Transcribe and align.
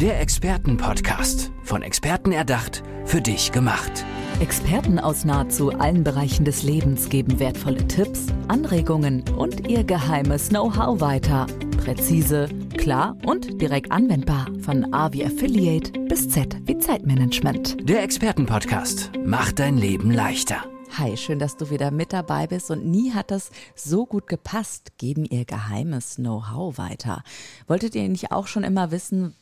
Der 0.00 0.18
Expertenpodcast. 0.18 1.52
Von 1.62 1.82
Experten 1.82 2.32
erdacht, 2.32 2.82
für 3.04 3.20
dich 3.20 3.52
gemacht. 3.52 4.06
Experten 4.40 4.98
aus 4.98 5.26
nahezu 5.26 5.72
allen 5.72 6.04
Bereichen 6.04 6.46
des 6.46 6.62
Lebens 6.62 7.10
geben 7.10 7.38
wertvolle 7.38 7.86
Tipps, 7.86 8.28
Anregungen 8.48 9.22
und 9.36 9.68
ihr 9.68 9.84
geheimes 9.84 10.48
Know-how 10.48 11.02
weiter. 11.02 11.46
Präzise, 11.84 12.48
klar 12.78 13.14
und 13.26 13.60
direkt 13.60 13.92
anwendbar. 13.92 14.46
Von 14.62 14.94
A 14.94 15.12
wie 15.12 15.22
Affiliate 15.22 15.92
bis 16.08 16.30
Z 16.30 16.56
wie 16.64 16.78
Zeitmanagement. 16.78 17.86
Der 17.86 18.02
Expertenpodcast 18.02 19.10
macht 19.22 19.58
dein 19.58 19.76
Leben 19.76 20.10
leichter. 20.10 20.64
Hi, 20.96 21.16
schön, 21.18 21.38
dass 21.38 21.58
du 21.58 21.68
wieder 21.68 21.90
mit 21.90 22.14
dabei 22.14 22.46
bist 22.46 22.70
und 22.70 22.86
nie 22.86 23.12
hat 23.12 23.30
das 23.30 23.50
so 23.76 24.06
gut 24.06 24.26
gepasst, 24.26 24.96
geben 24.96 25.24
ihr 25.24 25.44
geheimes 25.44 26.16
Know-how 26.16 26.78
weiter. 26.78 27.22
Wolltet 27.68 27.94
ihr 27.94 28.08
nicht 28.08 28.32
auch 28.32 28.46
schon 28.46 28.64
immer 28.64 28.90
wissen, 28.90 29.36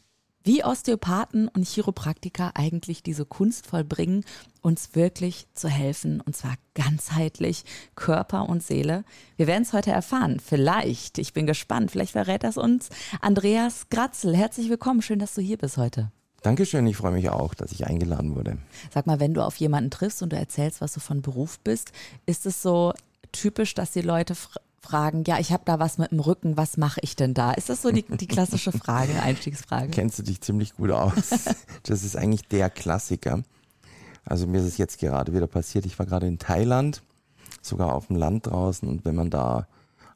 wie 0.48 0.64
Osteopathen 0.64 1.48
und 1.48 1.68
Chiropraktiker 1.68 2.52
eigentlich 2.54 3.02
diese 3.02 3.26
Kunst 3.26 3.66
vollbringen, 3.66 4.24
uns 4.62 4.94
wirklich 4.94 5.46
zu 5.52 5.68
helfen, 5.68 6.22
und 6.22 6.34
zwar 6.34 6.54
ganzheitlich, 6.72 7.66
Körper 7.96 8.48
und 8.48 8.62
Seele. 8.62 9.04
Wir 9.36 9.46
werden 9.46 9.64
es 9.64 9.74
heute 9.74 9.90
erfahren. 9.90 10.40
Vielleicht, 10.40 11.18
ich 11.18 11.34
bin 11.34 11.46
gespannt, 11.46 11.90
vielleicht 11.90 12.12
verrät 12.12 12.44
das 12.44 12.56
uns 12.56 12.88
Andreas 13.20 13.90
Gratzel. 13.90 14.34
Herzlich 14.34 14.70
willkommen, 14.70 15.02
schön, 15.02 15.18
dass 15.18 15.34
du 15.34 15.42
hier 15.42 15.58
bist 15.58 15.76
heute. 15.76 16.12
Dankeschön, 16.40 16.86
ich 16.86 16.96
freue 16.96 17.12
mich 17.12 17.28
auch, 17.28 17.52
dass 17.52 17.70
ich 17.70 17.86
eingeladen 17.86 18.34
wurde. 18.34 18.56
Sag 18.90 19.06
mal, 19.06 19.20
wenn 19.20 19.34
du 19.34 19.44
auf 19.44 19.56
jemanden 19.56 19.90
triffst 19.90 20.22
und 20.22 20.32
du 20.32 20.38
erzählst, 20.38 20.80
was 20.80 20.94
du 20.94 21.00
von 21.00 21.20
Beruf 21.20 21.60
bist, 21.60 21.92
ist 22.24 22.46
es 22.46 22.62
so 22.62 22.94
typisch, 23.32 23.74
dass 23.74 23.90
die 23.90 24.00
Leute 24.00 24.34
fragen, 24.80 25.24
ja, 25.26 25.38
ich 25.38 25.52
habe 25.52 25.62
da 25.64 25.78
was 25.78 25.98
mit 25.98 26.10
dem 26.10 26.20
Rücken, 26.20 26.56
was 26.56 26.76
mache 26.76 27.00
ich 27.02 27.16
denn 27.16 27.34
da? 27.34 27.52
Ist 27.52 27.68
das 27.68 27.82
so 27.82 27.90
die, 27.90 28.04
die 28.04 28.26
klassische 28.26 28.72
Frage, 28.72 29.12
Einstiegsfrage? 29.22 29.88
Kennst 29.88 30.18
du 30.18 30.22
dich 30.22 30.40
ziemlich 30.40 30.74
gut 30.74 30.90
aus. 30.90 31.30
Das 31.84 32.04
ist 32.04 32.16
eigentlich 32.16 32.46
der 32.48 32.68
Klassiker. 32.68 33.42
Also 34.24 34.46
mir 34.46 34.58
ist 34.58 34.66
es 34.66 34.78
jetzt 34.78 34.98
gerade 34.98 35.32
wieder 35.32 35.46
passiert, 35.46 35.86
ich 35.86 35.98
war 35.98 36.04
gerade 36.04 36.26
in 36.26 36.38
Thailand, 36.38 37.02
sogar 37.62 37.94
auf 37.94 38.08
dem 38.08 38.16
Land 38.16 38.46
draußen 38.46 38.86
und 38.86 39.06
wenn 39.06 39.14
man 39.14 39.30
da 39.30 39.66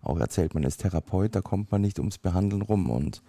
auch 0.03 0.19
erzählt, 0.19 0.55
man 0.55 0.65
ist 0.65 0.83
Therapeut, 0.83 1.35
da 1.35 1.41
kommt 1.41 1.73
man 1.73 1.81
nicht 1.81 1.99
ums 1.99 2.19
Behandeln 2.19 2.61
rum 2.61 2.91
und 2.91 3.23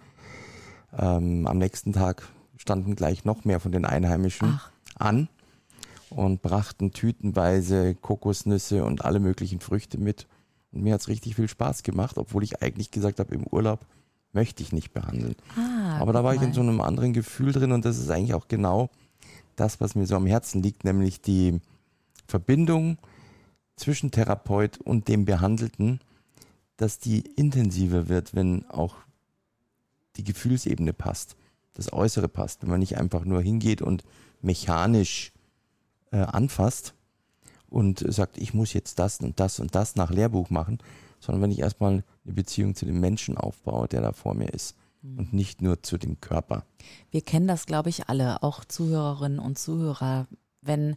ähm, 0.98 1.46
am 1.46 1.58
nächsten 1.58 1.92
Tag 1.92 2.28
standen 2.56 2.96
gleich 2.96 3.24
noch 3.24 3.44
mehr 3.44 3.60
von 3.60 3.72
den 3.72 3.84
Einheimischen 3.84 4.58
Ach. 4.58 4.70
an 4.96 5.28
und 6.10 6.42
brachten 6.42 6.92
tütenweise 6.92 7.94
Kokosnüsse 7.94 8.84
und 8.84 9.04
alle 9.04 9.20
möglichen 9.20 9.60
Früchte 9.60 9.98
mit. 9.98 10.26
Und 10.74 10.82
mir 10.82 10.94
hat 10.94 11.00
es 11.00 11.08
richtig 11.08 11.36
viel 11.36 11.48
Spaß 11.48 11.82
gemacht, 11.84 12.18
obwohl 12.18 12.42
ich 12.42 12.62
eigentlich 12.62 12.90
gesagt 12.90 13.20
habe, 13.20 13.34
im 13.34 13.46
Urlaub 13.46 13.86
möchte 14.32 14.62
ich 14.62 14.72
nicht 14.72 14.92
behandeln. 14.92 15.36
Ah, 15.56 15.98
Aber 16.00 16.12
da 16.12 16.24
war 16.24 16.34
mal. 16.34 16.36
ich 16.36 16.42
in 16.42 16.52
so 16.52 16.60
einem 16.60 16.80
anderen 16.80 17.12
Gefühl 17.12 17.52
drin 17.52 17.72
und 17.72 17.84
das 17.84 17.98
ist 17.98 18.10
eigentlich 18.10 18.34
auch 18.34 18.48
genau 18.48 18.90
das, 19.56 19.80
was 19.80 19.94
mir 19.94 20.06
so 20.06 20.16
am 20.16 20.26
Herzen 20.26 20.62
liegt, 20.62 20.82
nämlich 20.84 21.20
die 21.20 21.60
Verbindung 22.26 22.98
zwischen 23.76 24.10
Therapeut 24.10 24.78
und 24.78 25.06
dem 25.06 25.24
Behandelten, 25.24 26.00
dass 26.76 26.98
die 26.98 27.20
intensiver 27.20 28.08
wird, 28.08 28.34
wenn 28.34 28.68
auch 28.68 28.96
die 30.16 30.24
Gefühlsebene 30.24 30.92
passt, 30.92 31.36
das 31.74 31.92
Äußere 31.92 32.28
passt, 32.28 32.62
wenn 32.62 32.70
man 32.70 32.80
nicht 32.80 32.98
einfach 32.98 33.24
nur 33.24 33.40
hingeht 33.40 33.82
und 33.82 34.02
mechanisch 34.42 35.32
äh, 36.10 36.18
anfasst, 36.18 36.94
und 37.74 38.04
sagt, 38.06 38.38
ich 38.38 38.54
muss 38.54 38.72
jetzt 38.72 39.00
das 39.00 39.18
und 39.18 39.40
das 39.40 39.58
und 39.58 39.74
das 39.74 39.96
nach 39.96 40.10
Lehrbuch 40.10 40.48
machen, 40.48 40.78
sondern 41.18 41.42
wenn 41.42 41.50
ich 41.50 41.58
erstmal 41.58 42.04
eine 42.24 42.34
Beziehung 42.34 42.76
zu 42.76 42.86
dem 42.86 43.00
Menschen 43.00 43.36
aufbaue, 43.36 43.88
der 43.88 44.00
da 44.00 44.12
vor 44.12 44.34
mir 44.34 44.48
ist 44.50 44.76
mhm. 45.02 45.18
und 45.18 45.32
nicht 45.32 45.60
nur 45.60 45.82
zu 45.82 45.98
dem 45.98 46.20
Körper. 46.20 46.64
Wir 47.10 47.22
kennen 47.22 47.48
das, 47.48 47.66
glaube 47.66 47.88
ich, 47.88 48.08
alle, 48.08 48.44
auch 48.44 48.64
Zuhörerinnen 48.64 49.40
und 49.40 49.58
Zuhörer, 49.58 50.28
wenn 50.62 50.94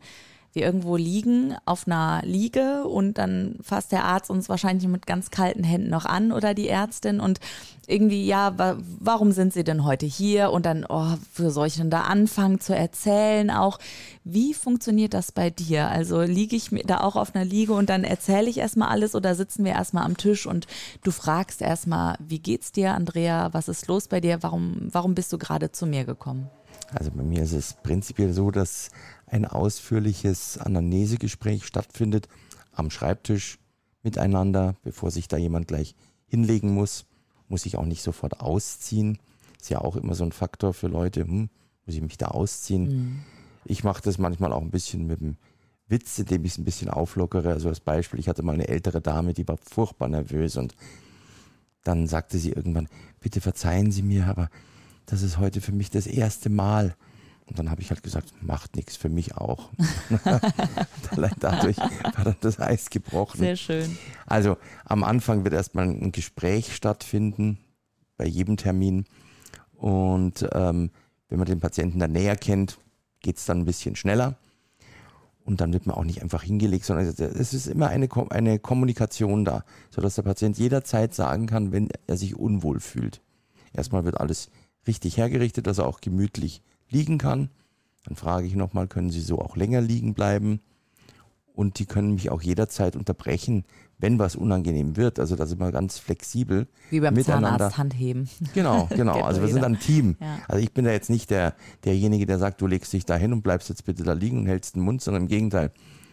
wir 0.58 0.66
irgendwo 0.66 0.98
liegen 0.98 1.56
auf 1.66 1.86
einer 1.86 2.22
Liege 2.26 2.86
und 2.86 3.20
dann 3.20 3.56
fasst 3.62 3.92
der 3.92 4.06
Arzt 4.06 4.32
uns 4.32 4.50
wahrscheinlich 4.50 4.88
mit 4.88 5.06
ganz 5.06 5.30
kalten 5.30 5.64
Händen 5.64 5.92
noch 5.92 6.06
an 6.06 6.32
oder 6.32 6.56
die 6.56 6.68
Ärztin 6.68 7.20
und 7.20 7.40
irgendwie, 7.86 8.26
ja, 8.26 8.58
wa 8.58 8.76
warum 9.00 9.32
sind 9.32 9.54
Sie 9.54 9.64
denn 9.64 9.86
heute 9.86 10.08
hier? 10.08 10.52
Und 10.52 10.66
dann, 10.66 10.86
oh, 10.90 11.14
für 11.32 11.52
soll 11.52 11.68
ich 11.68 11.78
denn 11.78 11.92
da 11.92 12.02
anfangen 12.02 12.60
zu 12.60 12.76
erzählen 12.76 13.52
auch? 13.52 13.78
Wie 14.24 14.56
funktioniert 14.56 15.14
das 15.14 15.32
bei 15.32 15.52
dir? 15.52 15.88
Also 15.88 16.22
liege 16.22 16.56
ich 16.56 16.72
da 16.86 17.02
auch 17.02 17.16
auf 17.16 17.36
einer 17.36 17.46
Liege 17.46 17.74
und 17.74 17.90
dann 17.90 18.04
erzähle 18.04 18.50
ich 18.50 18.58
erstmal 18.58 18.90
alles 18.90 19.14
oder 19.14 19.36
sitzen 19.36 19.64
wir 19.64 19.74
erstmal 19.74 20.04
am 20.04 20.18
Tisch 20.18 20.48
und 20.48 20.66
du 21.04 21.12
fragst 21.12 21.62
erstmal, 21.62 22.18
wie 22.20 22.40
geht's 22.40 22.72
dir, 22.72 22.96
Andrea? 22.96 23.54
Was 23.54 23.70
ist 23.70 23.88
los 23.88 24.08
bei 24.08 24.20
dir? 24.20 24.42
Warum, 24.42 24.90
warum 24.92 25.14
bist 25.14 25.32
du 25.32 25.38
gerade 25.38 25.72
zu 25.72 25.86
mir 25.86 26.04
gekommen? 26.04 26.50
Also 26.94 27.12
bei 27.12 27.24
mir 27.24 27.44
ist 27.44 27.54
es 27.54 27.74
prinzipiell 27.84 28.34
so, 28.34 28.52
dass 28.52 28.90
ein 29.28 29.46
ausführliches 29.46 30.58
Anamnesegespräch 30.58 31.66
stattfindet 31.66 32.28
am 32.72 32.90
Schreibtisch 32.90 33.60
miteinander, 34.04 34.76
bevor 34.84 35.12
sich 35.12 35.28
da 35.28 35.38
jemand 35.38 35.68
gleich 35.68 35.96
hinlegen 36.28 36.74
muss. 36.74 37.06
Muss 37.50 37.66
ich 37.66 37.78
auch 37.78 37.86
nicht 37.86 38.02
sofort 38.02 38.40
ausziehen. 38.42 39.20
Ist 39.60 39.70
ja 39.70 39.80
auch 39.80 39.96
immer 39.96 40.16
so 40.16 40.24
ein 40.24 40.32
Faktor 40.32 40.74
für 40.74 40.88
Leute, 40.88 41.22
hm, 41.22 41.50
muss 41.86 41.96
ich 41.96 42.02
mich 42.02 42.18
da 42.18 42.28
ausziehen. 42.28 42.84
Mhm. 42.84 43.20
Ich 43.66 43.84
mache 43.84 44.02
das 44.02 44.18
manchmal 44.18 44.54
auch 44.54 44.62
ein 44.62 44.72
bisschen 44.72 45.08
mit 45.08 45.20
dem 45.20 45.38
Witz, 45.88 46.20
indem 46.20 46.46
ich 46.46 46.54
es 46.54 46.58
ein 46.58 46.66
bisschen 46.66 46.90
auflockere. 46.90 47.50
Also 47.50 47.70
als 47.70 47.80
Beispiel, 47.80 48.20
ich 48.20 48.30
hatte 48.30 48.44
mal 48.44 48.54
eine 48.54 48.68
ältere 48.68 49.02
Dame, 49.02 49.34
die 49.34 49.48
war 49.48 49.58
furchtbar 49.58 50.08
nervös 50.08 50.58
und 50.58 50.76
dann 51.84 52.08
sagte 52.08 52.38
sie 52.38 52.52
irgendwann, 52.52 52.90
bitte 53.22 53.40
verzeihen 53.40 53.92
Sie 53.92 54.04
mir, 54.04 54.28
aber 54.28 54.50
das 55.06 55.22
ist 55.22 55.38
heute 55.38 55.62
für 55.62 55.72
mich 55.72 55.90
das 55.90 56.06
erste 56.06 56.50
Mal. 56.50 56.96
Und 57.48 57.58
dann 57.58 57.72
habe 57.72 57.82
ich 57.82 57.90
halt 57.90 58.04
gesagt, 58.04 58.34
macht 58.42 58.76
nichts 58.76 58.98
für 58.98 59.10
mich 59.10 59.38
auch. 59.38 59.70
Dadurch 61.40 61.78
war 61.78 62.24
dann 62.26 62.36
das 62.42 62.60
Eis 62.60 62.90
gebrochen. 62.90 63.40
Sehr 63.40 63.56
schön. 63.56 63.98
Also 64.26 64.58
am 64.84 65.04
Anfang 65.04 65.46
wird 65.46 65.54
erstmal 65.54 65.86
ein 65.86 66.12
Gespräch 66.12 66.76
stattfinden, 66.76 67.58
bei 68.18 68.26
jedem 68.26 68.58
Termin. 68.58 69.06
Und 69.76 70.48
ähm, 70.52 70.92
wenn 71.30 71.40
man 71.40 71.46
den 71.46 71.60
Patienten 71.62 72.00
dann 72.00 72.12
näher 72.12 72.36
kennt, 72.36 72.80
geht 73.22 73.38
es 73.38 73.46
dann 73.46 73.60
ein 73.60 73.66
bisschen 73.66 73.96
schneller. 73.96 74.36
Und 75.46 75.62
dann 75.62 75.72
wird 75.72 75.86
man 75.86 75.96
auch 75.96 76.04
nicht 76.04 76.22
einfach 76.22 76.44
hingelegt, 76.44 76.84
sondern 76.84 77.06
es 77.08 77.54
ist 77.54 77.68
immer 77.68 77.88
eine, 77.88 78.10
eine 78.32 78.60
Kommunikation 78.60 79.46
da, 79.46 79.64
sodass 79.90 80.16
der 80.16 80.24
Patient 80.24 80.58
jederzeit 80.58 81.14
sagen 81.14 81.48
kann, 81.48 81.72
wenn 81.72 81.88
er 82.08 82.18
sich 82.18 82.36
unwohl 82.36 82.82
fühlt. 82.82 83.22
Erstmal 83.72 84.04
wird 84.04 84.20
alles 84.20 84.50
richtig 84.88 85.16
hergerichtet, 85.16 85.66
dass 85.66 85.78
er 85.78 85.88
auch 85.88 86.02
gemütlich 86.02 86.62
liegen 86.90 87.18
kann. 87.18 87.50
Dann 88.06 88.16
frage 88.16 88.48
ich 88.48 88.56
nochmal, 88.56 88.88
können 88.88 89.10
Sie 89.10 89.22
so 89.22 89.40
auch 89.40 89.56
länger 89.56 89.82
liegen 89.82 90.14
bleiben? 90.14 90.62
Und 91.54 91.80
die 91.80 91.88
können 91.88 92.14
mich 92.14 92.30
auch 92.30 92.42
jederzeit 92.42 92.96
unterbrechen, 92.96 93.66
wenn 93.98 94.20
was 94.20 94.36
unangenehm 94.36 94.96
wird. 94.96 95.20
Also 95.20 95.36
da 95.36 95.48
sind 95.48 95.60
wir 95.60 95.72
ganz 95.72 95.98
flexibel. 95.98 96.68
Wie 96.92 97.00
beim 97.00 97.16
miteinander. 97.16 97.50
Zahnarzt 97.58 97.78
Handheben. 97.80 98.30
Genau, 98.54 98.86
genau. 98.96 99.22
also 99.22 99.42
wir 99.42 99.48
sind 99.48 99.64
ein 99.64 99.80
Team. 99.80 100.18
Ja. 100.20 100.38
Also 100.48 100.64
ich 100.64 100.72
bin 100.72 100.86
da 100.86 100.92
jetzt 100.92 101.10
nicht 101.10 101.32
der, 101.32 101.56
derjenige, 101.84 102.28
der 102.28 102.38
sagt, 102.38 102.62
du 102.62 102.68
legst 102.68 102.94
dich 102.94 103.06
da 103.06 103.16
hin 103.16 103.34
und 103.34 103.42
bleibst 103.42 103.70
jetzt 103.70 103.86
bitte 103.86 104.04
da 104.04 104.14
liegen 104.14 104.38
und 104.38 104.46
hältst 104.46 104.76
den 104.76 104.84
Mund, 104.84 105.02
sondern 105.02 105.24
im 105.24 105.28
Gegenteil. 105.28 105.72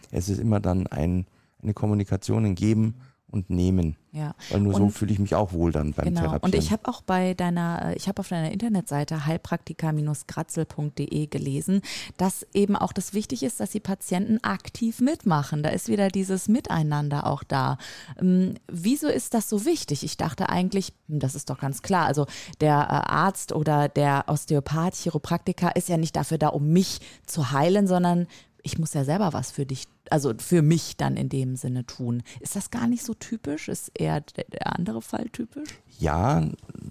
Es 0.09 0.29
ist 0.29 0.39
immer 0.39 0.59
dann 0.59 0.87
ein, 0.87 1.27
eine 1.61 1.75
Kommunikation, 1.75 2.45
ein 2.45 2.55
Geben 2.55 2.95
und 3.35 3.49
Nehmen. 3.49 3.97
Ja. 4.11 4.33
Weil 4.49 4.61
nur 4.61 4.75
und, 4.75 4.81
so 4.81 4.89
fühle 4.89 5.11
ich 5.11 5.19
mich 5.19 5.35
auch 5.35 5.51
wohl 5.51 5.73
dann 5.73 5.91
beim 5.91 6.05
genau. 6.05 6.21
Therapieren. 6.21 6.43
Und 6.43 6.55
ich 6.55 6.71
habe 6.71 6.87
auch 6.87 7.01
bei 7.01 7.33
deiner, 7.33 7.91
äh, 7.91 7.95
ich 7.95 8.07
habe 8.07 8.21
auf 8.21 8.29
deiner 8.29 8.51
Internetseite 8.51 9.25
heilpraktika-gratzel.de 9.25 11.27
gelesen, 11.27 11.81
dass 12.17 12.47
eben 12.53 12.77
auch 12.77 12.93
das 12.93 13.13
wichtig 13.13 13.43
ist, 13.43 13.59
dass 13.59 13.71
die 13.71 13.81
Patienten 13.81 14.41
aktiv 14.41 15.01
mitmachen. 15.01 15.63
Da 15.63 15.69
ist 15.69 15.89
wieder 15.89 16.07
dieses 16.07 16.47
Miteinander 16.47 17.27
auch 17.27 17.43
da. 17.43 17.77
Ähm, 18.19 18.53
wieso 18.67 19.09
ist 19.09 19.33
das 19.33 19.49
so 19.49 19.65
wichtig? 19.65 20.03
Ich 20.03 20.15
dachte 20.15 20.47
eigentlich, 20.47 20.93
hm, 21.09 21.19
das 21.19 21.35
ist 21.35 21.49
doch 21.49 21.59
ganz 21.59 21.81
klar. 21.81 22.05
Also 22.05 22.25
der 22.61 22.75
äh, 22.75 23.11
Arzt 23.11 23.51
oder 23.51 23.89
der 23.89 24.23
Osteopath, 24.27 24.95
Chiropraktiker 24.95 25.75
ist 25.75 25.89
ja 25.89 25.97
nicht 25.97 26.15
dafür 26.15 26.37
da, 26.37 26.47
um 26.47 26.69
mich 26.69 27.01
zu 27.25 27.51
heilen, 27.51 27.87
sondern 27.87 28.27
ich 28.65 28.79
muss 28.79 28.95
ja 28.95 29.05
selber 29.05 29.31
was 29.31 29.51
für 29.51 29.65
dich, 29.65 29.87
also 30.09 30.33
für 30.39 30.63
mich 30.63 30.97
dann 30.97 31.17
in 31.17 31.29
dem 31.29 31.55
Sinne 31.55 31.85
tun. 31.85 32.23
Ist 32.39 32.55
das 32.55 32.71
gar 32.71 32.87
nicht 32.87 33.03
so 33.03 33.13
typisch? 33.13 33.67
Ist 33.67 33.91
eher 33.93 34.21
der 34.21 34.75
andere 34.75 35.03
Fall 35.03 35.29
typisch? 35.29 35.69
Ja, 35.99 36.49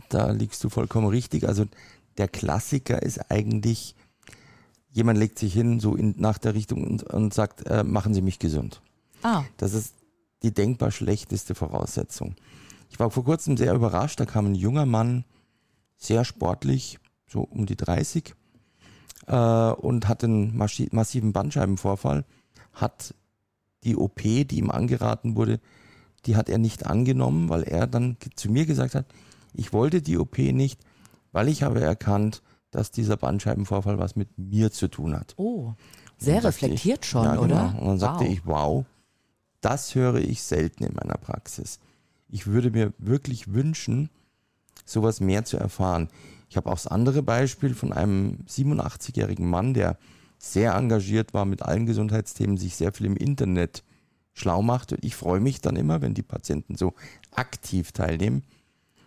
da 0.09 0.31
liegst 0.31 0.63
du 0.63 0.69
vollkommen 0.69 1.09
richtig. 1.09 1.49
Also 1.49 1.65
der 2.17 2.29
Klassiker 2.29 3.03
ist 3.03 3.29
eigentlich, 3.29 3.97
jemand 4.93 5.19
legt 5.19 5.41
sich 5.41 5.53
hin, 5.53 5.81
so 5.81 5.97
in, 5.97 6.15
nach 6.17 6.39
der 6.39 6.55
Richtung 6.55 6.85
und, 6.85 7.03
und 7.03 7.35
sagt, 7.35 7.67
äh, 7.67 7.83
machen 7.83 8.15
Sie 8.15 8.23
mich 8.23 8.39
gesund. 8.39 8.81
Ah. 9.25 9.43
Das 9.57 9.75
ist 9.75 9.97
die 10.45 10.55
denkbar 10.55 10.93
schlechteste 10.93 11.57
Voraussetzung. 11.57 12.37
Ich 12.89 13.01
war 13.01 13.11
vor 13.11 13.25
kurzem 13.25 13.57
sehr 13.57 13.75
überrascht, 13.75 14.21
da 14.21 14.27
kam 14.27 14.47
ein 14.47 14.55
junger 14.55 14.87
Mann, 14.87 15.25
sehr 15.97 16.25
sportlich, 16.25 17.01
so 17.27 17.41
um 17.41 17.67
die 17.67 17.77
30, 17.77 18.33
äh, 19.27 19.71
und 19.73 20.09
hat 20.09 20.25
einen 20.25 20.57
massiven 20.57 21.33
Bandscheibenvorfall, 21.33 22.25
hat 22.73 23.15
die 23.85 23.97
OP, 23.97 24.23
die 24.23 24.59
ihm 24.59 24.71
angeraten 24.71 25.37
wurde, 25.37 25.61
die 26.27 26.37
hat 26.37 26.49
er 26.49 26.59
nicht 26.59 26.87
angenommen, 26.87 27.49
weil 27.49 27.63
er 27.65 27.87
dann 27.87 28.17
zu 28.35 28.51
mir 28.51 28.67
gesagt 28.67 28.95
hat, 28.95 29.07
ich 29.53 29.73
wollte 29.73 30.03
die 30.03 30.17
OP 30.19 30.39
nicht, 30.39 30.81
weil 31.33 31.49
ich 31.49 31.63
habe 31.63 31.81
erkannt, 31.81 32.43
dass 32.71 32.91
dieser 32.91 33.17
Bandscheibenvorfall 33.17 33.99
was 33.99 34.17
mit 34.17 34.37
mir 34.39 34.73
zu 34.73 34.89
tun 34.89 35.15
hat. 35.15 35.35
Oh, 35.37 35.75
sehr 36.19 36.43
reflektiert 36.43 37.05
ich, 37.05 37.11
schon, 37.11 37.25
ja, 37.25 37.39
oder? 37.39 37.73
Genau. 37.73 37.81
Und 37.81 37.87
dann 37.89 37.99
sagte 37.99 38.25
Wow. 38.25 38.33
ich, 38.33 38.47
wow, 38.47 38.85
das 39.61 39.95
höre 39.95 40.17
ich 40.17 40.43
selten 40.43 40.85
in 40.85 40.95
meiner 40.95 41.19
Praxis. 41.19 41.79
Ich 42.29 42.47
würde 42.47 42.71
mir 42.71 42.93
wirklich 42.99 43.53
wünschen, 43.53 44.11
sowas 44.85 45.21
mehr 45.21 45.45
zu 45.45 45.57
erfahren. 45.57 46.09
Ich 46.55 46.57
habe 46.57 46.71
auch 46.71 46.75
das 46.75 46.87
andere 46.87 47.21
Beispiel 47.25 47.75
von 47.75 47.93
einem 47.93 48.39
87-jährigen 48.49 49.51
Mann, 49.51 49.75
der 49.75 49.99
sehr 50.39 50.75
engagiert 50.75 51.35
war 51.35 51.47
mit 51.47 51.63
allen 51.63 51.85
Gesundheitsthemen, 51.85 52.59
sich 52.59 52.77
sehr 52.77 52.93
viel 52.93 53.07
im 53.07 53.17
Internet 53.17 53.83
schlau 54.35 54.63
macht. 54.63 54.93
Und 54.93 55.05
ich 55.05 55.17
freue 55.17 55.41
mich 55.41 55.63
dann 55.63 55.75
immer, 55.75 56.01
wenn 56.01 56.15
die 56.15 56.23
Patienten 56.23 56.77
so 56.77 56.95
aktiv 57.33 57.91
teilnehmen. 57.91 58.45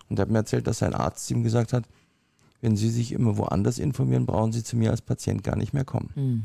Und 0.09 0.19
er 0.19 0.23
hat 0.23 0.29
mir 0.29 0.39
erzählt, 0.39 0.67
dass 0.67 0.79
sein 0.79 0.93
Arzt 0.93 1.31
ihm 1.31 1.43
gesagt 1.43 1.71
hat, 1.71 1.85
wenn 2.59 2.75
Sie 2.75 2.89
sich 2.89 3.13
immer 3.13 3.37
woanders 3.37 3.79
informieren, 3.79 4.25
brauchen 4.25 4.51
Sie 4.51 4.65
zu 4.65 4.75
mir 4.75 4.91
als 4.91 5.01
Patient 5.01 5.41
gar 5.41 5.55
nicht 5.55 5.71
mehr 5.71 5.85
kommen. 5.85 6.09
Hm. 6.15 6.43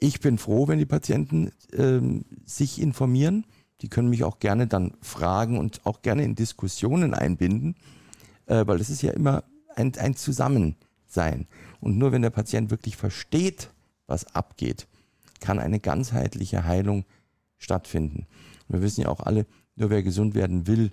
Ich 0.00 0.20
bin 0.20 0.38
froh, 0.38 0.66
wenn 0.66 0.78
die 0.78 0.86
Patienten 0.86 1.50
ähm, 1.74 2.24
sich 2.46 2.80
informieren. 2.80 3.44
Die 3.82 3.88
können 3.88 4.08
mich 4.08 4.24
auch 4.24 4.38
gerne 4.38 4.66
dann 4.66 4.94
fragen 5.02 5.58
und 5.58 5.84
auch 5.84 6.00
gerne 6.00 6.24
in 6.24 6.36
Diskussionen 6.36 7.12
einbinden, 7.12 7.74
äh, 8.46 8.66
weil 8.66 8.80
es 8.80 8.88
ist 8.88 9.02
ja 9.02 9.12
immer 9.12 9.44
ein, 9.78 9.92
ein 9.98 10.14
Zusammensein. 10.16 11.46
Und 11.80 11.96
nur 11.98 12.12
wenn 12.12 12.22
der 12.22 12.30
Patient 12.30 12.70
wirklich 12.70 12.96
versteht, 12.96 13.70
was 14.06 14.34
abgeht, 14.34 14.86
kann 15.40 15.58
eine 15.58 15.80
ganzheitliche 15.80 16.64
Heilung 16.64 17.04
stattfinden. 17.58 18.26
Wir 18.68 18.82
wissen 18.82 19.02
ja 19.02 19.08
auch 19.08 19.20
alle, 19.20 19.46
nur 19.76 19.90
wer 19.90 20.02
gesund 20.02 20.34
werden 20.34 20.66
will, 20.66 20.90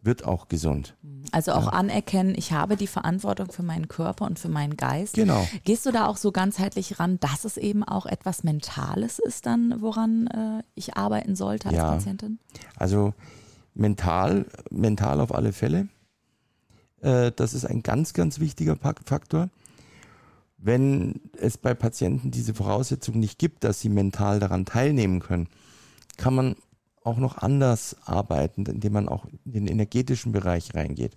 wird 0.00 0.24
auch 0.24 0.48
gesund. 0.48 0.96
Also 1.32 1.52
auch 1.52 1.68
anerkennen, 1.68 2.34
ich 2.36 2.52
habe 2.52 2.76
die 2.76 2.86
Verantwortung 2.86 3.50
für 3.50 3.64
meinen 3.64 3.88
Körper 3.88 4.26
und 4.26 4.38
für 4.38 4.48
meinen 4.48 4.76
Geist. 4.76 5.14
Genau. 5.14 5.46
Gehst 5.64 5.84
du 5.86 5.90
da 5.90 6.06
auch 6.06 6.16
so 6.16 6.30
ganzheitlich 6.30 7.00
ran, 7.00 7.18
dass 7.18 7.44
es 7.44 7.56
eben 7.56 7.82
auch 7.82 8.06
etwas 8.06 8.44
Mentales 8.44 9.18
ist 9.18 9.44
dann, 9.46 9.82
woran 9.82 10.28
äh, 10.28 10.62
ich 10.74 10.96
arbeiten 10.96 11.34
sollte 11.34 11.68
als 11.68 11.76
Ja. 11.76 11.90
Patientin? 11.90 12.38
Also 12.76 13.12
mental, 13.74 14.46
mental 14.70 15.20
auf 15.20 15.34
alle 15.34 15.52
Fälle. 15.52 15.88
Äh, 17.00 17.32
das 17.34 17.54
ist 17.54 17.64
ein 17.64 17.82
ganz, 17.82 18.12
ganz 18.12 18.40
wichtiger 18.40 18.76
Faktor. 18.76 19.50
Wenn 20.56 21.20
es 21.38 21.56
bei 21.56 21.74
Patienten 21.74 22.30
diese 22.30 22.54
Voraussetzung 22.54 23.18
nicht 23.18 23.38
gibt, 23.38 23.62
dass 23.64 23.80
sie 23.80 23.88
mental 23.88 24.40
daran 24.40 24.64
teilnehmen 24.64 25.20
können, 25.20 25.48
kann 26.16 26.34
man 26.34 26.56
auch 27.04 27.18
noch 27.18 27.38
anders 27.38 27.96
arbeiten, 28.04 28.66
indem 28.66 28.92
man 28.92 29.08
auch 29.08 29.26
in 29.44 29.52
den 29.52 29.66
energetischen 29.66 30.32
Bereich 30.32 30.74
reingeht. 30.74 31.16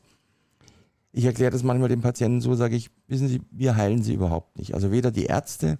Ich 1.12 1.26
erkläre 1.26 1.52
das 1.52 1.64
manchmal 1.64 1.90
den 1.90 2.02
Patienten 2.02 2.40
so, 2.40 2.56
sage 2.56 2.76
ich, 2.76 2.90
wissen 3.08 3.28
Sie, 3.28 3.42
wir 3.52 3.76
heilen 3.76 4.02
sie 4.02 4.14
überhaupt 4.14 4.58
nicht. 4.58 4.74
Also 4.74 4.92
weder 4.92 5.12
die 5.12 5.26
Ärzte 5.26 5.78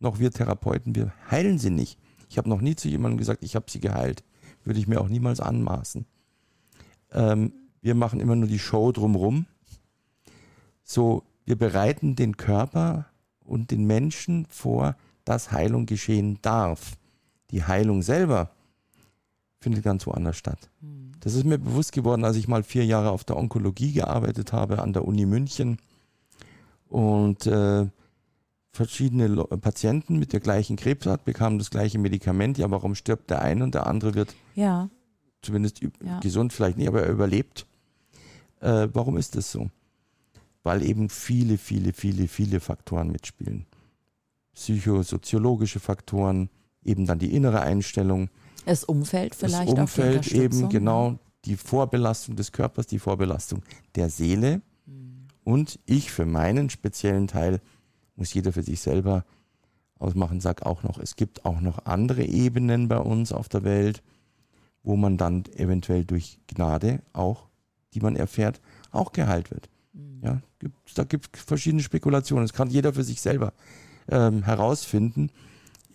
noch 0.00 0.18
wir 0.18 0.30
Therapeuten, 0.30 0.94
wir 0.94 1.12
heilen 1.30 1.58
sie 1.58 1.70
nicht. 1.70 1.98
Ich 2.28 2.38
habe 2.38 2.48
noch 2.48 2.60
nie 2.60 2.74
zu 2.74 2.88
jemandem 2.88 3.18
gesagt, 3.18 3.44
ich 3.44 3.54
habe 3.54 3.70
sie 3.70 3.80
geheilt. 3.80 4.24
Würde 4.64 4.80
ich 4.80 4.88
mir 4.88 5.00
auch 5.00 5.08
niemals 5.08 5.40
anmaßen. 5.40 6.06
Ähm, 7.12 7.52
wir 7.84 7.94
machen 7.94 8.18
immer 8.18 8.34
nur 8.34 8.48
die 8.48 8.58
Show 8.58 8.92
drumrum. 8.92 9.44
So, 10.82 11.22
wir 11.44 11.56
bereiten 11.56 12.16
den 12.16 12.38
Körper 12.38 13.04
und 13.44 13.70
den 13.70 13.84
Menschen 13.86 14.46
vor, 14.48 14.96
dass 15.26 15.52
Heilung 15.52 15.84
geschehen 15.84 16.38
darf. 16.40 16.96
Die 17.50 17.62
Heilung 17.62 18.00
selber 18.00 18.50
findet 19.60 19.84
ganz 19.84 20.06
woanders 20.06 20.38
statt. 20.38 20.70
Das 21.20 21.34
ist 21.34 21.44
mir 21.44 21.58
bewusst 21.58 21.92
geworden, 21.92 22.24
als 22.24 22.36
ich 22.36 22.48
mal 22.48 22.62
vier 22.62 22.86
Jahre 22.86 23.10
auf 23.10 23.24
der 23.24 23.36
Onkologie 23.36 23.92
gearbeitet 23.92 24.54
habe 24.54 24.80
an 24.82 24.94
der 24.94 25.04
Uni 25.06 25.26
München 25.26 25.76
und 26.88 27.46
äh, 27.46 27.86
verschiedene 28.72 29.44
Patienten 29.44 30.18
mit 30.18 30.32
der 30.32 30.40
gleichen 30.40 30.76
Krebsart 30.76 31.24
bekamen 31.26 31.58
das 31.58 31.68
gleiche 31.70 31.98
Medikament. 31.98 32.56
Ja, 32.56 32.70
warum 32.70 32.94
stirbt 32.94 33.28
der 33.28 33.42
eine 33.42 33.62
und 33.62 33.74
der 33.74 33.86
andere 33.86 34.14
wird 34.14 34.34
Ja, 34.54 34.88
zumindest 35.42 35.82
Ja. 36.02 36.20
gesund, 36.20 36.54
vielleicht 36.54 36.78
nicht, 36.78 36.88
aber 36.88 37.02
er 37.02 37.10
überlebt. 37.12 37.66
Äh, 38.64 38.88
warum 38.92 39.16
ist 39.16 39.36
das 39.36 39.52
so? 39.52 39.70
Weil 40.62 40.82
eben 40.82 41.10
viele, 41.10 41.58
viele, 41.58 41.92
viele, 41.92 42.28
viele 42.28 42.60
Faktoren 42.60 43.10
mitspielen. 43.10 43.66
Psychosoziologische 44.54 45.80
Faktoren, 45.80 46.48
eben 46.82 47.06
dann 47.06 47.18
die 47.18 47.34
innere 47.34 47.60
Einstellung, 47.60 48.30
das 48.64 48.84
Umfeld 48.84 49.34
vielleicht 49.34 49.72
das 49.72 49.78
Umfeld 49.78 50.20
auch 50.20 50.22
die 50.22 50.30
eben, 50.36 50.44
Unterstützung. 50.44 50.68
genau, 50.70 51.18
die 51.44 51.56
Vorbelastung 51.56 52.36
des 52.36 52.50
Körpers, 52.52 52.86
die 52.86 52.98
Vorbelastung 52.98 53.62
der 53.94 54.08
Seele. 54.08 54.62
Und 55.44 55.78
ich 55.84 56.10
für 56.10 56.24
meinen 56.24 56.70
speziellen 56.70 57.28
Teil 57.28 57.60
muss 58.16 58.32
jeder 58.32 58.52
für 58.52 58.62
sich 58.62 58.80
selber 58.80 59.26
ausmachen, 59.98 60.40
sag 60.40 60.64
auch 60.64 60.82
noch, 60.82 60.98
es 60.98 61.16
gibt 61.16 61.44
auch 61.44 61.60
noch 61.60 61.84
andere 61.84 62.24
Ebenen 62.24 62.88
bei 62.88 62.98
uns 62.98 63.32
auf 63.32 63.50
der 63.50 63.64
Welt, 63.64 64.02
wo 64.82 64.96
man 64.96 65.18
dann 65.18 65.44
eventuell 65.56 66.04
durch 66.06 66.40
Gnade 66.46 67.02
auch, 67.12 67.48
die 67.94 68.00
man 68.00 68.16
erfäht, 68.16 68.60
auch 68.90 69.12
geheilt 69.12 69.50
wird. 69.50 69.68
Ja, 70.22 70.40
gibt, 70.58 70.74
da 70.98 71.04
gibt 71.04 71.36
es 71.36 71.42
verschiedene 71.42 71.82
Spekulationen. 71.82 72.44
Das 72.46 72.52
kann 72.54 72.68
jeder 72.70 72.92
für 72.94 73.04
sich 73.04 73.20
selber 73.20 73.52
ähm, 74.08 74.42
herausfinden. 74.42 75.30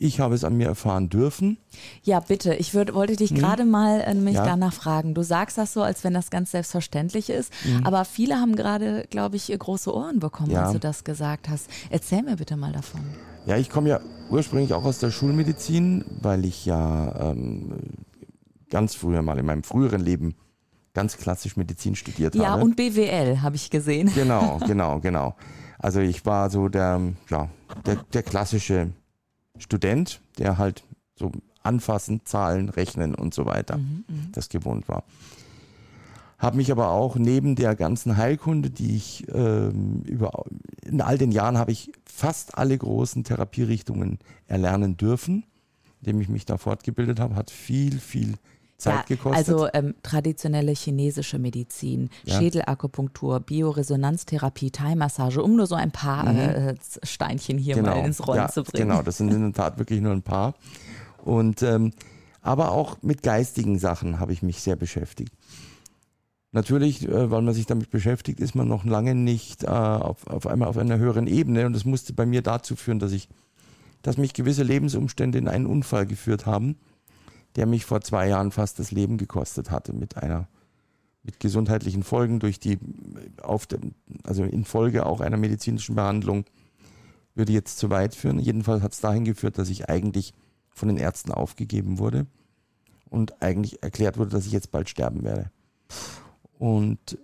Ich 0.02 0.22
habe 0.22 0.34
es 0.34 0.46
an 0.46 0.56
mir 0.56 0.68
erfahren 0.68 1.10
dürfen. 1.10 1.58
Ja, 2.04 2.22
bitte. 2.22 2.54
Ich 2.56 2.74
würd, 2.74 2.94
wollte 2.94 3.18
dich 3.18 3.34
gerade 3.36 3.66
mal 3.66 4.00
äh, 4.00 4.14
mich 4.14 4.38
Hm? 4.38 4.46
Ja. 4.46 4.46
danach 4.46 4.72
fragen. 4.74 5.14
Du 5.14 5.24
sagst 5.24 5.58
das 5.58 5.74
so, 5.74 5.82
als 5.82 6.06
wenn 6.06 6.14
das 6.14 6.30
ganz 6.30 6.52
selbstverständlich 6.52 7.30
ist. 7.30 7.52
Aber 7.84 8.06
viele 8.06 8.36
haben 8.36 8.56
gerade, 8.56 9.06
glaube 9.10 9.36
ich, 9.36 9.48
große 9.58 9.94
Ohren 9.94 10.20
bekommen, 10.20 10.50
Mhm. 10.50 10.54
Ja. 10.56 10.64
als 10.64 10.72
du 10.74 10.80
das 10.80 11.04
gesagt 11.04 11.50
hast. 11.50 11.70
Erzähl 11.90 12.22
mir 12.24 12.38
bitte 12.38 12.56
mal 12.56 12.72
davon. 12.72 13.02
Ja, 13.46 13.58
ich 13.58 13.70
komme 13.70 13.90
ja 13.90 14.00
ursprünglich 14.30 14.74
auch 14.74 14.86
aus 14.86 15.00
der 15.00 15.12
Schulmedizin, 15.12 16.06
weil 16.22 16.46
ich 16.46 16.66
ja 16.66 17.32
ähm, 17.32 17.74
ganz 18.70 18.96
früher 18.96 19.22
mal 19.22 19.38
in 19.40 19.46
meinem 19.46 19.64
früheren 19.64 20.00
Leben 20.02 20.36
ganz 21.00 21.16
klassisch 21.16 21.56
Medizin 21.56 21.96
studiert 21.96 22.36
Ja, 22.36 22.50
habe. 22.50 22.64
und 22.64 22.76
BWL 22.76 23.42
habe 23.42 23.56
ich 23.56 23.70
gesehen. 23.70 24.12
Genau, 24.16 24.58
genau, 24.68 25.00
genau. 25.00 25.36
Also 25.78 26.02
ich 26.02 26.26
war 26.26 26.50
so 26.50 26.68
der, 26.68 27.00
ja, 27.30 27.48
der, 27.86 27.96
der 28.14 28.22
klassische 28.22 28.90
Student, 29.58 30.20
der 30.38 30.58
halt 30.58 30.84
so 31.16 31.32
anfassen, 31.64 32.22
zahlen, 32.26 32.68
rechnen 32.68 33.16
und 33.16 33.34
so 33.34 33.46
weiter, 33.46 33.78
Mhm, 33.78 34.04
das 34.34 34.50
gewohnt 34.50 34.90
war. 34.90 35.04
Habe 36.38 36.58
mich 36.58 36.70
aber 36.72 36.90
auch 36.90 37.16
neben 37.16 37.56
der 37.56 37.76
ganzen 37.76 38.18
Heilkunde, 38.18 38.70
die 38.70 38.96
ich 38.98 39.26
ähm, 39.34 40.02
über 40.06 40.44
in 40.86 41.00
all 41.02 41.18
den 41.18 41.32
Jahren 41.32 41.58
habe 41.58 41.72
ich 41.72 41.92
fast 42.06 42.58
alle 42.58 42.78
großen 42.78 43.24
Therapierichtungen 43.24 44.20
erlernen 44.48 44.98
dürfen, 44.98 45.46
indem 46.02 46.20
ich 46.20 46.28
mich 46.28 46.46
da 46.46 46.58
fortgebildet 46.58 47.22
habe, 47.22 47.36
hat 47.36 47.52
viel, 47.52 48.00
viel 48.00 48.36
Zeit 48.80 48.96
Ja, 49.10 49.16
gekostet. 49.16 49.38
also 49.50 49.68
ähm, 49.74 49.94
traditionelle 50.02 50.72
chinesische 50.72 51.38
Medizin, 51.38 52.10
Ja. 52.24 52.40
Schädelakupunktur, 52.40 53.40
Bioresonanztherapie, 53.42 54.72
Thai-Massage, 54.72 55.44
um 55.44 55.56
nur 55.56 55.68
so 55.68 55.76
ein 55.76 55.92
paar 55.92 56.26
äh, 56.36 56.76
Steinchen 57.04 57.58
hier 57.58 57.82
mal 57.82 58.04
ins 58.06 58.26
Rollen 58.26 58.40
Mhm. 58.40 58.46
ja, 58.46 58.52
zu 58.52 58.64
bringen. 58.64 58.90
Genau, 58.90 59.02
das 59.04 59.18
sind 59.18 59.32
in 59.32 59.42
der 59.42 59.54
Tat 59.54 59.78
wirklich 59.78 60.02
nur 60.02 60.14
ein 60.14 60.24
paar. 60.24 60.56
Und 61.24 61.62
ähm, 61.62 61.92
aber 62.42 62.72
auch 62.72 62.98
mit 63.02 63.22
geistigen 63.22 63.78
Sachen 63.78 64.20
habe 64.20 64.32
ich 64.34 64.42
mich 64.42 64.62
sehr 64.62 64.78
beschäftigt. 64.78 65.34
Natürlich, 66.52 67.08
äh, 67.08 67.30
weil 67.30 67.42
man 67.44 67.54
sich 67.54 67.68
damit 67.68 67.92
beschäftigt, 67.92 68.40
ist 68.40 68.56
man 68.56 68.68
noch 68.68 68.84
lange 68.86 69.14
nicht 69.14 69.64
äh, 69.66 69.68
auf, 69.68 70.26
auf 70.26 70.48
einmal 70.48 70.68
auf 70.68 70.78
einer 70.78 70.98
höheren 70.98 71.28
Ebene. 71.28 71.66
Und 71.66 71.74
das 71.74 71.86
musste 71.86 72.14
bei 72.14 72.26
mir 72.26 72.42
dazu 72.42 72.76
führen, 72.76 72.98
dass 73.00 73.12
ich, 73.12 73.30
dass 74.02 74.18
mich 74.18 74.34
gewisse 74.34 74.64
Lebensumstände 74.64 75.38
in 75.38 75.48
einen 75.48 75.68
Unfall 75.68 76.08
geführt 76.08 76.46
haben, 76.48 76.78
der 77.56 77.66
mich 77.66 77.86
vor 77.86 78.02
zwei 78.02 78.28
Jahren 78.28 78.52
fast 78.52 78.80
das 78.80 78.92
Leben 78.92 79.18
gekostet 79.18 79.72
hatte 79.72 79.94
mit 79.94 80.18
einer 80.18 80.48
mit 81.24 81.40
gesundheitlichen 81.42 82.04
Folgen 82.04 82.40
durch 82.40 82.60
die 82.60 82.80
auf 83.44 83.68
dem, 83.68 83.94
also 84.24 84.44
in 84.44 84.64
Folge 84.64 85.06
auch 85.06 85.20
einer 85.20 85.36
medizinischen 85.38 85.94
Behandlung 85.96 86.46
würde 87.36 87.52
jetzt 87.52 87.78
zu 87.78 87.90
weit 87.90 88.16
führen. 88.16 88.40
Jedenfalls 88.40 88.82
hat 88.82 88.94
es 88.94 89.02
dahin 89.02 89.26
geführt, 89.26 89.58
dass 89.58 89.70
ich 89.70 89.90
eigentlich 89.90 90.34
von 90.70 90.88
den 90.88 90.98
Ärzten 90.98 91.32
aufgegeben 91.34 92.00
wurde 92.00 92.26
und 93.10 93.42
eigentlich 93.42 93.84
erklärt 93.84 94.18
wurde, 94.18 94.30
dass 94.32 94.46
ich 94.46 94.54
jetzt 94.54 94.72
bald 94.72 94.88
sterben 94.90 95.24
werde. 95.24 95.52
Und 96.58 97.18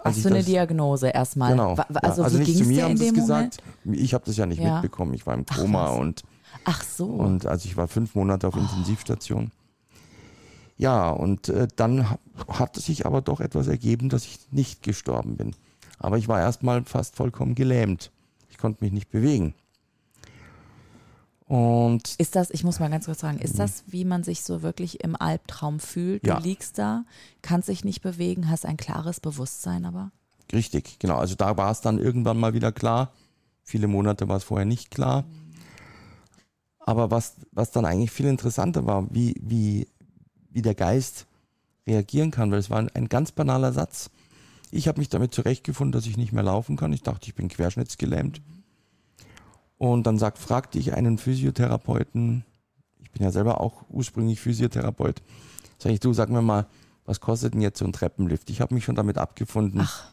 Hast 0.00 0.24
du 0.24 0.28
eine 0.28 0.38
das- 0.38 0.46
Diagnose 0.46 1.08
erstmal? 1.08 1.50
Genau. 1.52 1.76
Wa- 1.76 1.86
ja, 1.90 1.96
Also, 2.00 2.22
also 2.22 2.38
wie 2.38 2.44
ging 2.44 2.54
zu 2.56 2.62
es 2.62 2.68
mir 2.68 2.74
dir 2.76 2.84
haben 2.84 2.90
in 2.92 2.98
dem 2.98 3.14
gesagt. 3.14 3.58
Moment? 3.84 4.00
Ich 4.02 4.14
habe 4.14 4.24
das 4.24 4.36
ja 4.36 4.46
nicht 4.46 4.60
Ja. 4.62 4.74
mitbekommen. 4.74 5.12
Ich 5.14 5.26
war 5.26 5.34
im 5.34 5.44
Ach, 5.48 5.58
Koma 5.58 5.90
was. 5.90 5.98
und 5.98 6.22
Ach 6.70 6.82
so. 6.82 7.06
und 7.06 7.46
also 7.46 7.66
ich 7.66 7.76
war 7.76 7.88
fünf 7.88 8.14
Monate 8.14 8.46
auf 8.46 8.56
Intensivstation. 8.56 9.50
Ja, 10.76 11.10
und 11.10 11.48
äh, 11.48 11.66
dann 11.76 12.08
ha- 12.10 12.18
hat 12.48 12.76
sich 12.76 13.04
aber 13.06 13.20
doch 13.22 13.40
etwas 13.40 13.66
ergeben, 13.66 14.08
dass 14.10 14.24
ich 14.26 14.38
nicht 14.52 14.82
gestorben 14.82 15.36
bin. 15.36 15.54
Aber 15.98 16.18
ich 16.18 16.28
war 16.28 16.38
erstmal 16.40 16.84
fast 16.84 17.16
vollkommen 17.16 17.54
gelähmt. 17.54 18.12
Ich 18.50 18.58
konnte 18.58 18.84
mich 18.84 18.92
nicht 18.92 19.10
bewegen. 19.10 19.54
Und 21.46 22.14
Ist 22.18 22.36
das, 22.36 22.50
ich 22.50 22.62
muss 22.62 22.78
mal 22.78 22.90
ganz 22.90 23.06
kurz 23.06 23.20
sagen, 23.20 23.38
ist 23.38 23.58
das, 23.58 23.82
wie 23.86 24.04
man 24.04 24.22
sich 24.22 24.42
so 24.42 24.62
wirklich 24.62 25.02
im 25.02 25.16
Albtraum 25.20 25.80
fühlt? 25.80 26.22
Du 26.24 26.28
Ja. 26.28 26.38
liegst 26.38 26.76
da, 26.76 27.04
kannst 27.40 27.68
dich 27.70 27.84
nicht 27.84 28.02
bewegen, 28.02 28.50
hast 28.50 28.66
ein 28.66 28.76
klares 28.76 29.18
Bewusstsein 29.20 29.86
aber? 29.86 30.10
Richtig, 30.52 30.98
genau. 30.98 31.16
Also 31.16 31.34
da 31.36 31.56
war 31.56 31.70
es 31.70 31.80
dann 31.80 31.98
irgendwann 31.98 32.38
mal 32.38 32.52
wieder 32.52 32.70
klar. 32.70 33.12
Viele 33.64 33.86
Monate 33.86 34.28
war 34.28 34.36
es 34.36 34.44
vorher 34.44 34.66
nicht 34.66 34.90
klar. 34.90 35.24
Aber 36.88 37.10
was, 37.10 37.34
was 37.52 37.70
dann 37.70 37.84
eigentlich 37.84 38.10
viel 38.10 38.24
interessanter 38.24 38.86
war, 38.86 39.06
wie, 39.10 39.34
wie, 39.42 39.88
wie 40.48 40.62
der 40.62 40.74
Geist 40.74 41.26
reagieren 41.86 42.30
kann, 42.30 42.50
weil 42.50 42.60
es 42.60 42.70
war 42.70 42.78
ein, 42.78 42.88
ein 42.94 43.10
ganz 43.10 43.30
banaler 43.30 43.74
Satz. 43.74 44.08
Ich 44.70 44.88
habe 44.88 44.98
mich 44.98 45.10
damit 45.10 45.34
zurechtgefunden, 45.34 45.92
dass 45.92 46.06
ich 46.06 46.16
nicht 46.16 46.32
mehr 46.32 46.42
laufen 46.42 46.76
kann. 46.76 46.94
Ich 46.94 47.02
dachte, 47.02 47.28
ich 47.28 47.34
bin 47.34 47.48
querschnittsgelähmt. 47.48 48.40
Und 49.76 50.06
dann 50.06 50.18
sagt, 50.18 50.38
fragte 50.38 50.78
ich 50.78 50.94
einen 50.94 51.18
Physiotherapeuten, 51.18 52.46
ich 53.02 53.10
bin 53.10 53.22
ja 53.22 53.32
selber 53.32 53.60
auch 53.60 53.84
ursprünglich 53.90 54.40
Physiotherapeut, 54.40 55.20
sag 55.76 55.92
ich, 55.92 56.00
du 56.00 56.14
sag 56.14 56.30
mir 56.30 56.40
mal, 56.40 56.68
was 57.04 57.20
kostet 57.20 57.52
denn 57.52 57.60
jetzt 57.60 57.80
so 57.80 57.84
ein 57.84 57.92
Treppenlift? 57.92 58.48
Ich 58.48 58.62
habe 58.62 58.74
mich 58.74 58.86
schon 58.86 58.96
damit 58.96 59.18
abgefunden, 59.18 59.82
Ach. 59.82 60.10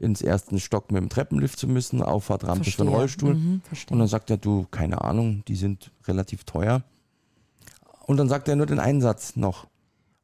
Ins 0.00 0.22
ersten 0.22 0.58
Stock 0.58 0.90
mit 0.90 1.02
dem 1.02 1.10
Treppenlift 1.10 1.58
zu 1.58 1.68
müssen, 1.68 2.02
Auffahrtrampe 2.02 2.64
für 2.64 2.70
Verstehe. 2.70 2.86
den 2.86 2.94
Rollstuhl. 2.94 3.34
Mhm. 3.34 3.62
Und 3.90 3.98
dann 3.98 4.08
sagt 4.08 4.30
er, 4.30 4.38
du, 4.38 4.66
keine 4.70 5.02
Ahnung, 5.02 5.44
die 5.46 5.56
sind 5.56 5.92
relativ 6.08 6.44
teuer. 6.44 6.82
Und 8.06 8.16
dann 8.16 8.28
sagt 8.28 8.48
er 8.48 8.56
nur 8.56 8.66
den 8.66 8.80
einen 8.80 9.02
Satz 9.02 9.36
noch. 9.36 9.68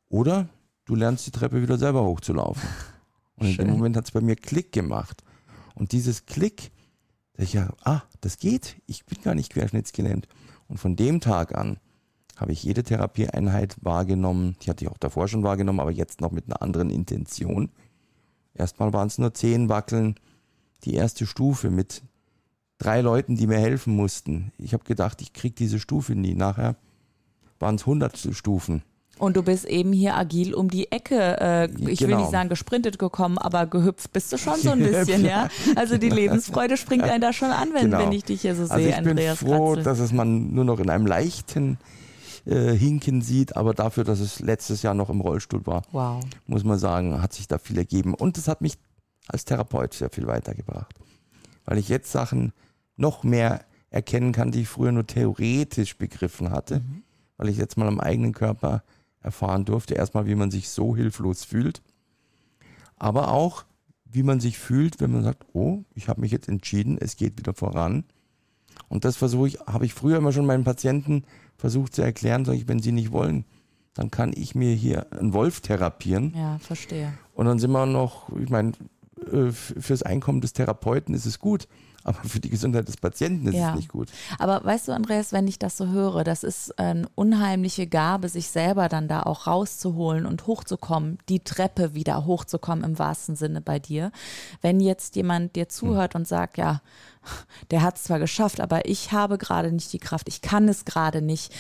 Oder 0.09 0.49
du 0.87 0.95
lernst 0.95 1.27
die 1.27 1.31
Treppe 1.31 1.63
wieder 1.63 1.77
selber 1.77 2.05
hochzulaufen. 2.05 2.63
Und 3.37 3.49
in 3.49 3.57
dem 3.57 3.71
Moment 3.71 3.97
hat 3.97 4.07
es 4.07 4.13
bei 4.13 4.23
mir 4.23 4.35
Klick 4.35 4.73
gemacht. 4.73 5.23
Und 5.75 5.93
dieses 5.93 6.25
Klick, 6.25 6.73
da 7.35 7.43
ich 7.43 7.53
ja, 7.53 7.69
ah, 7.85 8.01
das 8.23 8.39
geht. 8.39 8.77
Ich 8.87 9.05
bin 9.05 9.21
gar 9.23 9.35
nicht 9.35 9.53
querschnittsgelähmt. 9.53 10.27
Und 10.69 10.79
von 10.79 10.97
dem 10.97 11.21
Tag 11.21 11.55
an 11.55 11.79
habe 12.35 12.53
ich 12.53 12.63
jede 12.63 12.83
Therapieeinheit 12.83 13.77
wahrgenommen. 13.83 14.57
Die 14.63 14.71
hatte 14.71 14.87
ich 14.87 14.91
auch 14.91 14.97
davor 14.97 15.29
schon 15.29 15.43
wahrgenommen, 15.43 15.81
aber 15.81 15.91
jetzt 15.91 16.23
noch 16.23 16.33
mit 16.33 16.47
einer 16.47 16.63
anderen 16.63 16.89
Intention. 16.89 17.71
Erstmal 18.57 18.93
waren 18.93 19.09
es 19.09 19.19
nur 19.19 19.35
zehn 19.35 19.69
Wackeln. 19.69 20.17
Die 20.85 20.95
erste 20.95 21.27
Stufe 21.27 21.71
mit 21.71 22.03
drei 22.79 23.01
Leuten, 23.01 23.37
die 23.37 23.47
mir 23.47 23.59
helfen 23.59 23.95
mussten. 23.97 24.53
Ich 24.59 24.73
habe 24.73 24.85
gedacht, 24.85 25.21
ich 25.23 25.33
kriege 25.33 25.55
diese 25.55 25.79
Stufe 25.79 26.15
nie. 26.15 26.35
Nachher 26.35 26.77
waren 27.59 27.77
es 27.77 27.83
100 27.83 28.29
Stufen. 28.33 28.83
Und 29.19 29.35
du 29.35 29.43
bist 29.43 29.65
eben 29.65 29.95
hier 29.95 30.15
agil 30.15 30.53
um 30.53 30.69
die 30.71 30.93
Ecke, 30.93 31.41
äh, 31.41 31.65
ich 31.91 32.01
will 32.03 32.09
Genau. 32.09 32.19
nicht 32.21 32.31
sagen 32.33 32.51
gesprintet 32.51 32.99
gekommen, 32.99 33.39
aber 33.39 33.67
gehüpft 33.67 34.13
bist 34.13 34.31
du 34.31 34.37
schon 34.37 34.57
so 34.61 34.73
ein 34.73 34.79
bisschen, 34.83 35.25
ja. 35.25 35.49
Also 35.75 35.97
die 35.97 36.11
Lebensfreude 36.11 36.77
springt 36.77 37.03
einen 37.05 37.23
da 37.23 37.33
schon 37.33 37.49
an, 37.51 37.71
wenn, 37.73 37.85
Genau. 37.87 37.99
wenn 38.01 38.13
ich 38.13 38.25
dich 38.25 38.43
hier 38.43 38.55
so 38.55 38.65
Also 38.65 38.75
sehe, 38.75 38.91
ich 38.91 38.97
bin 38.99 39.09
Andreas 39.09 39.39
froh, 39.39 39.69
Kratzel. 39.69 39.85
dass 39.85 40.01
es 40.01 40.13
man 40.13 40.53
nur 40.53 40.67
noch 40.67 40.79
in 40.81 40.91
einem 40.91 41.07
leichten 41.07 41.79
äh, 42.47 42.73
Hinken 42.75 43.23
sieht, 43.23 43.57
aber 43.57 43.75
dafür, 43.75 44.05
dass 44.05 44.21
es 44.21 44.41
letztes 44.41 44.83
Jahr 44.83 44.95
noch 44.95 45.11
im 45.11 45.21
Rollstuhl 45.21 45.67
war, 45.67 45.83
Wow. 45.93 46.25
muss 46.47 46.65
man 46.65 46.79
sagen, 46.79 47.21
hat 47.21 47.33
sich 47.33 47.49
da 47.49 47.59
viel 47.59 47.77
ergeben. 47.79 48.15
Und 48.15 48.37
das 48.37 48.49
hat 48.49 48.61
mich 48.61 48.79
als 49.29 49.45
Therapeut 49.45 49.93
sehr 49.95 50.11
viel 50.11 50.27
weitergebracht. 50.27 50.95
Weil 51.65 51.79
ich 51.79 51.89
jetzt 51.89 52.13
Sachen 52.13 52.53
noch 52.97 53.25
mehr 53.25 53.65
erkennen 53.91 54.33
kann, 54.33 54.53
die 54.53 54.61
ich 54.63 54.69
früher 54.69 54.93
nur 54.93 55.07
theoretisch 55.07 55.99
begriffen 55.99 56.51
hatte. 56.51 56.83
Weil 57.37 57.49
ich 57.49 57.57
jetzt 57.57 57.77
mal 57.77 57.89
am 57.89 58.01
eigenen 58.01 58.33
Körper 58.33 58.83
erfahren 59.21 59.65
durfte. 59.65 59.95
Erstmal, 59.95 60.27
wie 60.27 60.37
man 60.37 60.51
sich 60.53 60.69
so 60.71 60.95
hilflos 60.95 61.45
fühlt. 61.45 61.83
Aber 62.97 63.33
auch, 63.33 63.65
wie 64.05 64.23
man 64.23 64.41
sich 64.41 64.59
fühlt, 64.59 65.01
wenn 65.01 65.13
man 65.13 65.25
sagt, 65.25 65.45
oh, 65.53 65.83
ich 65.95 66.09
habe 66.09 66.21
mich 66.21 66.31
jetzt 66.31 66.49
entschieden, 66.49 66.97
es 66.99 67.17
geht 67.17 67.37
wieder 67.39 67.53
voran. 67.53 68.05
Und 68.89 69.05
das 69.05 69.17
versuche 69.17 69.49
ich, 69.49 69.59
habe 69.67 69.85
ich 69.85 69.95
früher 69.95 70.19
immer 70.19 70.33
schon 70.33 70.47
meinen 70.47 70.65
Patienten 70.65 71.25
versucht 71.57 71.95
zu 71.95 72.03
erklären, 72.03 72.45
sage 72.45 72.59
ich, 72.59 72.69
wenn 72.69 72.81
sie 72.81 72.93
nicht 72.93 73.13
wollen, 73.13 73.45
dann 73.95 74.11
kann 74.11 74.33
ich 74.35 74.55
mir 74.55 74.75
hier 74.75 75.11
einen 75.13 75.33
Wolf 75.33 75.61
therapieren. 75.61 76.35
Ja, 76.37 76.59
verstehe. 76.59 77.15
Und 77.35 77.47
dann 77.47 77.59
sind 77.59 77.71
wir 77.71 77.87
noch, 77.87 78.29
ich 78.39 78.51
meine, 78.51 78.73
äh, 79.33 79.51
fürs 79.51 80.03
Einkommen 80.03 80.41
des 80.41 80.53
Therapeuten 80.53 81.15
ist 81.15 81.27
es 81.27 81.39
gut, 81.39 81.67
aber 82.07 82.19
für 82.29 82.39
die 82.39 82.51
Gesundheit 82.51 82.87
des 82.87 82.97
Patienten 82.97 83.49
ist 83.49 83.55
Ja. 83.57 83.71
es 83.71 83.77
nicht 83.77 83.89
gut. 83.89 84.09
Aber 84.39 84.65
weißt 84.65 84.89
du, 84.89 84.93
Andreas, 84.93 85.33
wenn 85.33 85.49
ich 85.49 85.59
das 85.59 85.77
so 85.77 85.89
höre, 85.89 86.23
das 86.23 86.45
ist 86.45 86.79
eine 86.79 87.09
unheimliche 87.17 87.89
Gabe, 87.89 88.29
sich 88.29 88.49
selber 88.49 88.89
dann 88.89 89.09
da 89.09 89.25
auch 89.25 89.47
rauszuholen 89.49 90.25
und 90.25 90.47
hochzukommen, 90.47 91.19
die 91.29 91.41
Treppe 91.41 91.95
wieder 91.95 92.25
hochzukommen 92.25 92.85
im 92.85 92.99
wahrsten 92.99 93.35
Sinne 93.35 93.61
bei 93.61 93.81
dir. 93.81 94.13
Wenn 94.63 94.79
jetzt 94.81 95.17
jemand 95.17 95.57
dir 95.57 95.69
zuhört 95.69 96.15
und 96.15 96.29
sagt, 96.29 96.59
ja, 96.59 96.81
der 97.73 97.83
hat 97.83 97.97
es 97.97 98.05
zwar 98.05 98.21
geschafft, 98.21 98.61
aber 98.61 98.89
ich 98.89 99.11
habe 99.11 99.37
gerade 99.37 99.73
nicht 99.73 99.93
die 99.93 99.99
Kraft, 99.99 100.29
ich 100.29 100.43
kann 100.43 100.69
es 100.69 100.85
gerade 100.85 101.23
nicht. 101.23 101.53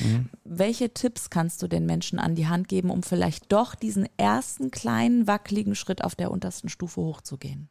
Welche 0.44 0.94
Tipps 0.94 1.28
kannst 1.28 1.60
du 1.60 1.66
den 1.66 1.86
Menschen 1.86 2.20
an 2.20 2.36
die 2.36 2.46
Hand 2.46 2.68
geben, 2.68 2.90
um 2.90 3.02
vielleicht 3.02 3.50
doch 3.50 3.74
diesen 3.74 4.08
ersten 4.16 4.70
kleinen 4.70 5.26
wackeligen 5.26 5.74
Schritt 5.74 6.04
auf 6.04 6.14
der 6.14 6.30
untersten 6.30 6.68
Stufe 6.68 7.00
hochzugehen? 7.00 7.68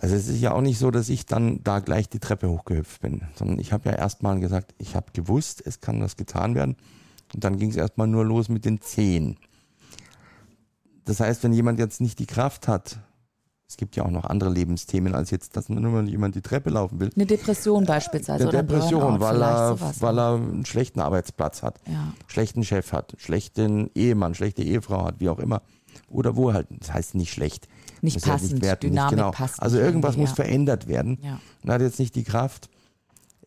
Also 0.00 0.14
es 0.14 0.28
ist 0.28 0.40
ja 0.40 0.52
auch 0.52 0.60
nicht 0.60 0.78
so, 0.78 0.90
dass 0.90 1.08
ich 1.08 1.26
dann 1.26 1.62
da 1.64 1.80
gleich 1.80 2.08
die 2.08 2.18
Treppe 2.18 2.48
hochgehüpft 2.50 3.00
bin, 3.00 3.22
sondern 3.34 3.58
ich 3.58 3.72
habe 3.72 3.88
ja 3.90 3.96
erstmal 3.96 4.38
gesagt, 4.40 4.74
ich 4.78 4.94
habe 4.94 5.06
gewusst, 5.12 5.62
es 5.64 5.80
kann 5.80 6.00
das 6.00 6.16
getan 6.16 6.54
werden. 6.54 6.76
Und 7.34 7.44
dann 7.44 7.58
ging 7.58 7.70
es 7.70 7.76
erstmal 7.76 8.06
nur 8.06 8.24
los 8.24 8.48
mit 8.48 8.64
den 8.64 8.80
Zehen. 8.80 9.36
Das 11.04 11.20
heißt, 11.20 11.42
wenn 11.44 11.52
jemand 11.52 11.78
jetzt 11.78 12.00
nicht 12.00 12.18
die 12.18 12.26
Kraft 12.26 12.68
hat, 12.68 12.98
es 13.68 13.76
gibt 13.76 13.96
ja 13.96 14.04
auch 14.04 14.10
noch 14.10 14.24
andere 14.24 14.50
Lebensthemen 14.50 15.14
als 15.14 15.30
jetzt, 15.32 15.56
dass 15.56 15.68
nur 15.68 15.80
mal 15.80 16.08
jemand 16.08 16.36
die 16.36 16.40
Treppe 16.42 16.70
laufen 16.70 17.00
will. 17.00 17.10
Eine 17.16 17.26
Depression 17.26 17.84
beispielsweise 17.84 18.48
Eine 18.48 18.62
Depression, 18.62 19.18
weil 19.18 19.42
er, 19.42 19.76
sowas. 19.76 20.00
weil 20.00 20.18
er 20.18 20.34
einen 20.34 20.64
schlechten 20.64 21.00
Arbeitsplatz 21.00 21.62
hat, 21.64 21.80
Ja. 21.86 22.12
schlechten 22.28 22.62
Chef 22.62 22.92
hat, 22.92 23.14
schlechten 23.18 23.90
Ehemann, 23.94 24.34
schlechte 24.34 24.62
Ehefrau 24.62 25.04
hat, 25.04 25.16
wie 25.18 25.28
auch 25.28 25.40
immer. 25.40 25.62
Oder 26.08 26.36
wo 26.36 26.52
halt, 26.52 26.68
das 26.70 26.92
heißt 26.92 27.14
nicht 27.16 27.32
schlecht. 27.32 27.66
Nicht 28.02 28.14
Muss 28.14 28.24
ja 28.24 28.32
passend, 28.32 28.62
werten, 28.62 28.88
Dynamik 28.88 29.10
genau. 29.10 29.30
passt 29.30 29.60
Also 29.62 29.76
nicht 29.76 29.86
irgendwas 29.86 30.16
muss 30.16 30.30
ja. 30.30 30.34
verändert 30.36 30.86
werden. 30.88 31.18
Ja. 31.22 31.40
Und 31.62 31.70
hat 31.70 31.80
jetzt 31.80 31.98
nicht 31.98 32.14
die 32.14 32.24
Kraft, 32.24 32.68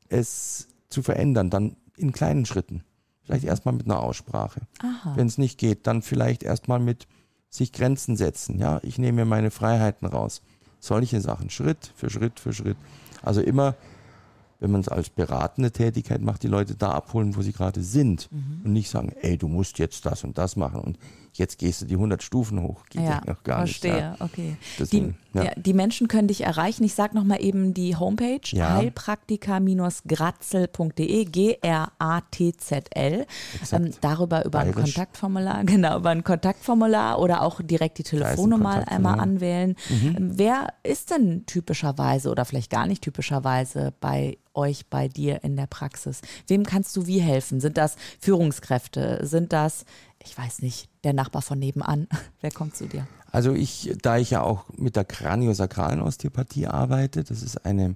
es 0.09 0.67
zu 0.89 1.01
verändern, 1.01 1.49
dann 1.49 1.75
in 1.97 2.11
kleinen 2.11 2.45
Schritten. 2.45 2.83
Vielleicht 3.23 3.45
erstmal 3.45 3.75
mit 3.75 3.85
einer 3.85 3.99
Aussprache. 3.99 4.61
Wenn 5.15 5.27
es 5.27 5.37
nicht 5.37 5.59
geht, 5.59 5.85
dann 5.85 6.01
vielleicht 6.01 6.41
erstmal 6.41 6.79
mit 6.79 7.07
sich 7.49 7.71
Grenzen 7.73 8.15
setzen. 8.15 8.57
Ja, 8.57 8.79
ich 8.81 8.97
nehme 8.97 9.17
mir 9.17 9.25
meine 9.25 9.51
Freiheiten 9.51 10.07
raus. 10.07 10.41
Solche 10.79 11.21
Sachen, 11.21 11.49
Schritt 11.49 11.91
für 11.95 12.09
Schritt 12.09 12.39
für 12.39 12.53
Schritt. 12.53 12.77
Also 13.21 13.41
immer, 13.41 13.75
wenn 14.59 14.71
man 14.71 14.81
es 14.81 14.87
als 14.87 15.09
beratende 15.09 15.71
Tätigkeit 15.71 16.21
macht, 16.21 16.43
die 16.43 16.47
Leute 16.47 16.75
da 16.75 16.91
abholen, 16.91 17.35
wo 17.35 17.41
sie 17.41 17.53
gerade 17.53 17.81
sind. 17.83 18.31
Mhm. 18.31 18.61
Und 18.63 18.73
nicht 18.73 18.89
sagen, 18.89 19.11
ey, 19.21 19.37
du 19.37 19.47
musst 19.47 19.77
jetzt 19.77 20.05
das 20.05 20.23
und 20.23 20.37
das 20.37 20.55
machen 20.55 20.81
und 20.81 20.97
jetzt 21.39 21.57
gehst 21.57 21.81
du 21.81 21.85
die 21.85 21.95
100 21.95 22.21
Stufen 22.21 22.61
hoch. 22.61 22.85
Geht 22.89 23.03
ja, 23.03 23.21
noch 23.25 23.41
gar 23.43 23.59
verstehe, 23.59 23.93
nicht. 23.93 24.01
Ja. 24.01 24.17
okay. 24.19 24.57
Deswegen, 24.77 25.17
die, 25.33 25.37
ja. 25.37 25.45
ja, 25.45 25.51
die 25.55 25.73
Menschen 25.73 26.07
können 26.07 26.27
dich 26.27 26.41
erreichen. 26.41 26.83
Ich 26.83 26.93
sage 26.93 27.15
nochmal 27.15 27.43
eben 27.43 27.73
die 27.73 27.95
Homepage 27.95 28.41
heilpraktika-gratzel.de, 28.53 31.25
G-R-A-T-Z-L. 31.25 33.25
Ähm, 33.71 33.91
darüber 34.01 34.45
über 34.45 34.59
ein 34.59 34.71
Bayerisch. 34.71 34.93
Kontaktformular, 34.93 35.63
genau, 35.65 35.97
über 35.97 36.09
ein 36.09 36.23
Kontaktformular 36.23 37.19
oder 37.19 37.41
auch 37.41 37.59
direkt 37.61 37.97
die 37.97 38.03
ist 38.03 38.13
ein 38.13 38.19
Telefonnummer 38.19 38.87
einmal 38.87 39.19
anwählen. 39.19 39.75
Mhm. 39.89 40.15
Ähm, 40.17 40.31
Wer 40.35 40.73
ist 40.83 41.11
denn 41.11 41.45
typischerweise 41.45 42.29
oder 42.29 42.45
vielleicht 42.45 42.69
gar 42.69 42.87
nicht 42.87 43.03
typischerweise 43.03 43.93
bei 43.99 44.37
euch, 44.53 44.87
bei 44.87 45.07
dir 45.07 45.43
in 45.43 45.55
der 45.55 45.67
Praxis? 45.67 46.21
Wem 46.47 46.65
kannst 46.65 46.95
du 46.95 47.07
wie 47.07 47.19
helfen? 47.19 47.59
Sind 47.59 47.77
das 47.77 47.95
Führungskräfte? 48.19 49.25
Sind 49.25 49.53
das, 49.53 49.85
ich 50.23 50.37
weiß 50.37 50.61
nicht, 50.61 50.89
der 51.03 51.13
Nachbar 51.13 51.41
von 51.41 51.59
nebenan? 51.59 52.07
Wer 52.41 52.51
kommt 52.51 52.75
zu 52.75 52.87
dir? 52.87 53.07
Also 53.31 53.53
ich, 53.53 53.95
da 54.01 54.17
ich 54.17 54.31
ja 54.31 54.41
auch 54.41 54.65
mit 54.75 54.95
der 54.95 55.05
kraniosakralen 55.05 56.01
Osteopathie 56.01 56.67
arbeite, 56.67 57.23
das 57.23 57.41
ist 57.41 57.65
eine 57.65 57.95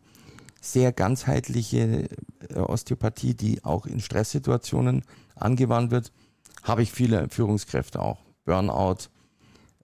sehr 0.61 0.93
ganzheitliche 0.93 2.07
äh, 2.49 2.59
Osteopathie, 2.59 3.33
die 3.33 3.63
auch 3.63 3.85
in 3.85 3.99
Stresssituationen 3.99 5.03
angewandt 5.35 5.91
wird, 5.91 6.11
habe 6.63 6.83
ich 6.83 6.91
viele 6.91 7.27
Führungskräfte 7.29 8.01
auch. 8.01 8.19
Burnout 8.45 9.09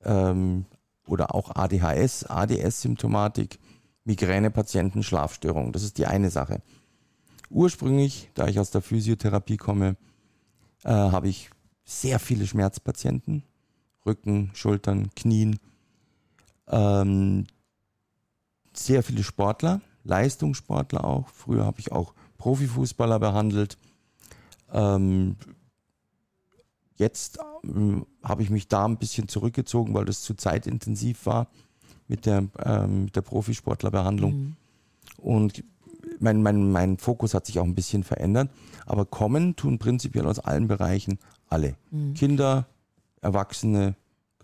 ähm, 0.03 0.65
oder 1.05 1.33
auch 1.33 1.55
ADHS, 1.55 2.25
ADS-Symptomatik, 2.25 3.59
Migränepatienten, 4.05 5.03
Schlafstörungen. 5.03 5.71
Das 5.71 5.83
ist 5.83 5.97
die 5.97 6.05
eine 6.05 6.29
Sache. 6.29 6.61
Ursprünglich, 7.49 8.29
da 8.35 8.47
ich 8.47 8.59
aus 8.59 8.71
der 8.71 8.81
Physiotherapie 8.81 9.57
komme, 9.57 9.97
äh, 10.83 10.89
habe 10.89 11.27
ich 11.27 11.49
sehr 11.89 12.19
viele 12.19 12.45
Schmerzpatienten. 12.45 13.43
Rücken, 14.05 14.51
Schultern, 14.53 15.09
Knien. 15.15 15.59
Ähm, 16.67 17.47
sehr 18.73 19.01
viele 19.01 19.23
Sportler, 19.23 19.81
Leistungssportler 20.03 21.03
auch. 21.03 21.29
Früher 21.29 21.65
habe 21.65 21.79
ich 21.79 21.91
auch 21.91 22.13
Profifußballer 22.37 23.19
behandelt. 23.19 23.77
Ähm, 24.71 25.35
jetzt 26.95 27.39
ähm, 27.63 28.05
habe 28.23 28.43
ich 28.43 28.51
mich 28.51 28.67
da 28.67 28.85
ein 28.85 28.97
bisschen 28.97 29.27
zurückgezogen, 29.27 29.95
weil 29.95 30.05
das 30.05 30.21
zu 30.21 30.35
zeitintensiv 30.35 31.25
war 31.25 31.47
mit 32.07 32.27
der, 32.27 32.47
ähm, 32.63 33.05
mit 33.05 33.15
der 33.15 33.21
Profisportlerbehandlung. 33.21 34.55
Und 35.17 35.63
mein, 36.19 36.43
mein, 36.43 36.71
mein 36.71 36.97
Fokus 36.97 37.33
hat 37.33 37.47
sich 37.47 37.59
auch 37.59 37.65
ein 37.65 37.75
bisschen 37.75 38.03
verändert. 38.03 38.51
Aber 38.85 39.05
kommen 39.05 39.55
tun 39.55 39.79
prinzipiell 39.79 40.27
aus 40.27 40.39
allen 40.39 40.67
Bereichen 40.67 41.17
alle. 41.49 41.75
Kinder, 42.15 42.65
Erwachsene, 43.21 43.95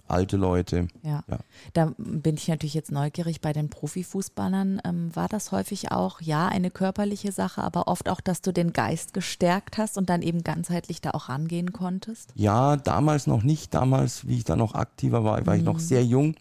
alte 0.08 0.38
Leute. 0.38 0.88
Ja. 1.02 1.24
Ja. 1.28 1.40
Da 1.74 1.94
bin 1.98 2.36
ich 2.36 2.48
natürlich 2.48 2.74
jetzt 2.74 2.92
neugierig 2.92 3.42
bei 3.42 3.54
den 3.54 3.70
Profifußballern. 3.70 4.82
Ähm, 4.86 5.16
war 5.16 5.28
das 5.28 5.52
häufig 5.52 5.92
auch, 5.92 6.22
ja, 6.22 6.48
eine 6.48 6.70
körperliche 6.72 7.32
Sache, 7.32 7.64
aber 7.64 7.88
oft 7.88 8.10
auch, 8.10 8.22
dass 8.22 8.42
du 8.42 8.52
den 8.52 8.74
Geist 8.74 9.14
gestärkt 9.14 9.78
hast 9.78 9.98
und 9.98 10.10
dann 10.10 10.22
eben 10.22 10.44
ganzheitlich 10.44 11.02
da 11.02 11.12
auch 11.12 11.30
rangehen 11.30 11.74
konntest? 11.74 12.32
Ja, 12.36 12.76
damals 12.76 13.28
noch 13.28 13.44
nicht. 13.44 13.74
Damals, 13.74 14.28
wie 14.28 14.38
ich 14.38 14.44
da 14.44 14.56
noch 14.56 14.76
aktiver 14.76 15.24
war, 15.24 15.46
war 15.46 15.56
ich 15.56 15.64
noch 15.64 15.80
sehr 15.80 16.04
jung. 16.04 16.36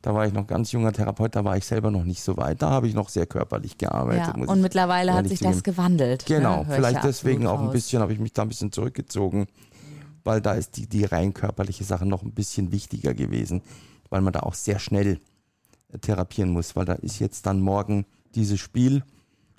Da 0.00 0.14
war 0.14 0.26
ich 0.26 0.32
noch 0.32 0.46
ganz 0.46 0.72
junger 0.72 0.92
Therapeut, 0.92 1.34
da 1.34 1.44
war 1.44 1.56
ich 1.56 1.66
selber 1.66 1.90
noch 1.90 2.04
nicht 2.04 2.22
so 2.22 2.36
weit. 2.36 2.62
Da 2.62 2.70
habe 2.70 2.86
ich 2.86 2.94
noch 2.94 3.08
sehr 3.08 3.26
körperlich 3.26 3.78
gearbeitet. 3.78 4.36
Ja, 4.36 4.44
und 4.44 4.60
mittlerweile 4.60 5.12
hat 5.12 5.28
sich 5.28 5.40
das 5.40 5.62
gewandelt. 5.62 6.24
Genau, 6.26 6.60
ne? 6.62 6.66
Hör 6.66 6.74
ich 6.74 6.74
vielleicht 6.76 7.04
deswegen 7.04 7.46
auch 7.46 7.60
ein 7.60 7.70
bisschen, 7.70 8.00
habe 8.00 8.12
ich 8.12 8.20
mich 8.20 8.32
da 8.32 8.42
ein 8.42 8.48
bisschen 8.48 8.72
zurückgezogen, 8.72 9.48
weil 10.28 10.42
da 10.42 10.52
ist 10.52 10.76
die, 10.76 10.86
die 10.86 11.06
rein 11.06 11.32
körperliche 11.32 11.84
Sache 11.84 12.04
noch 12.04 12.22
ein 12.22 12.32
bisschen 12.32 12.70
wichtiger 12.70 13.14
gewesen, 13.14 13.62
weil 14.10 14.20
man 14.20 14.34
da 14.34 14.40
auch 14.40 14.52
sehr 14.52 14.78
schnell 14.78 15.20
äh, 15.90 15.98
therapieren 15.98 16.50
muss, 16.50 16.76
weil 16.76 16.84
da 16.84 16.92
ist 16.92 17.18
jetzt 17.18 17.46
dann 17.46 17.62
morgen 17.62 18.04
dieses 18.34 18.60
Spiel 18.60 19.02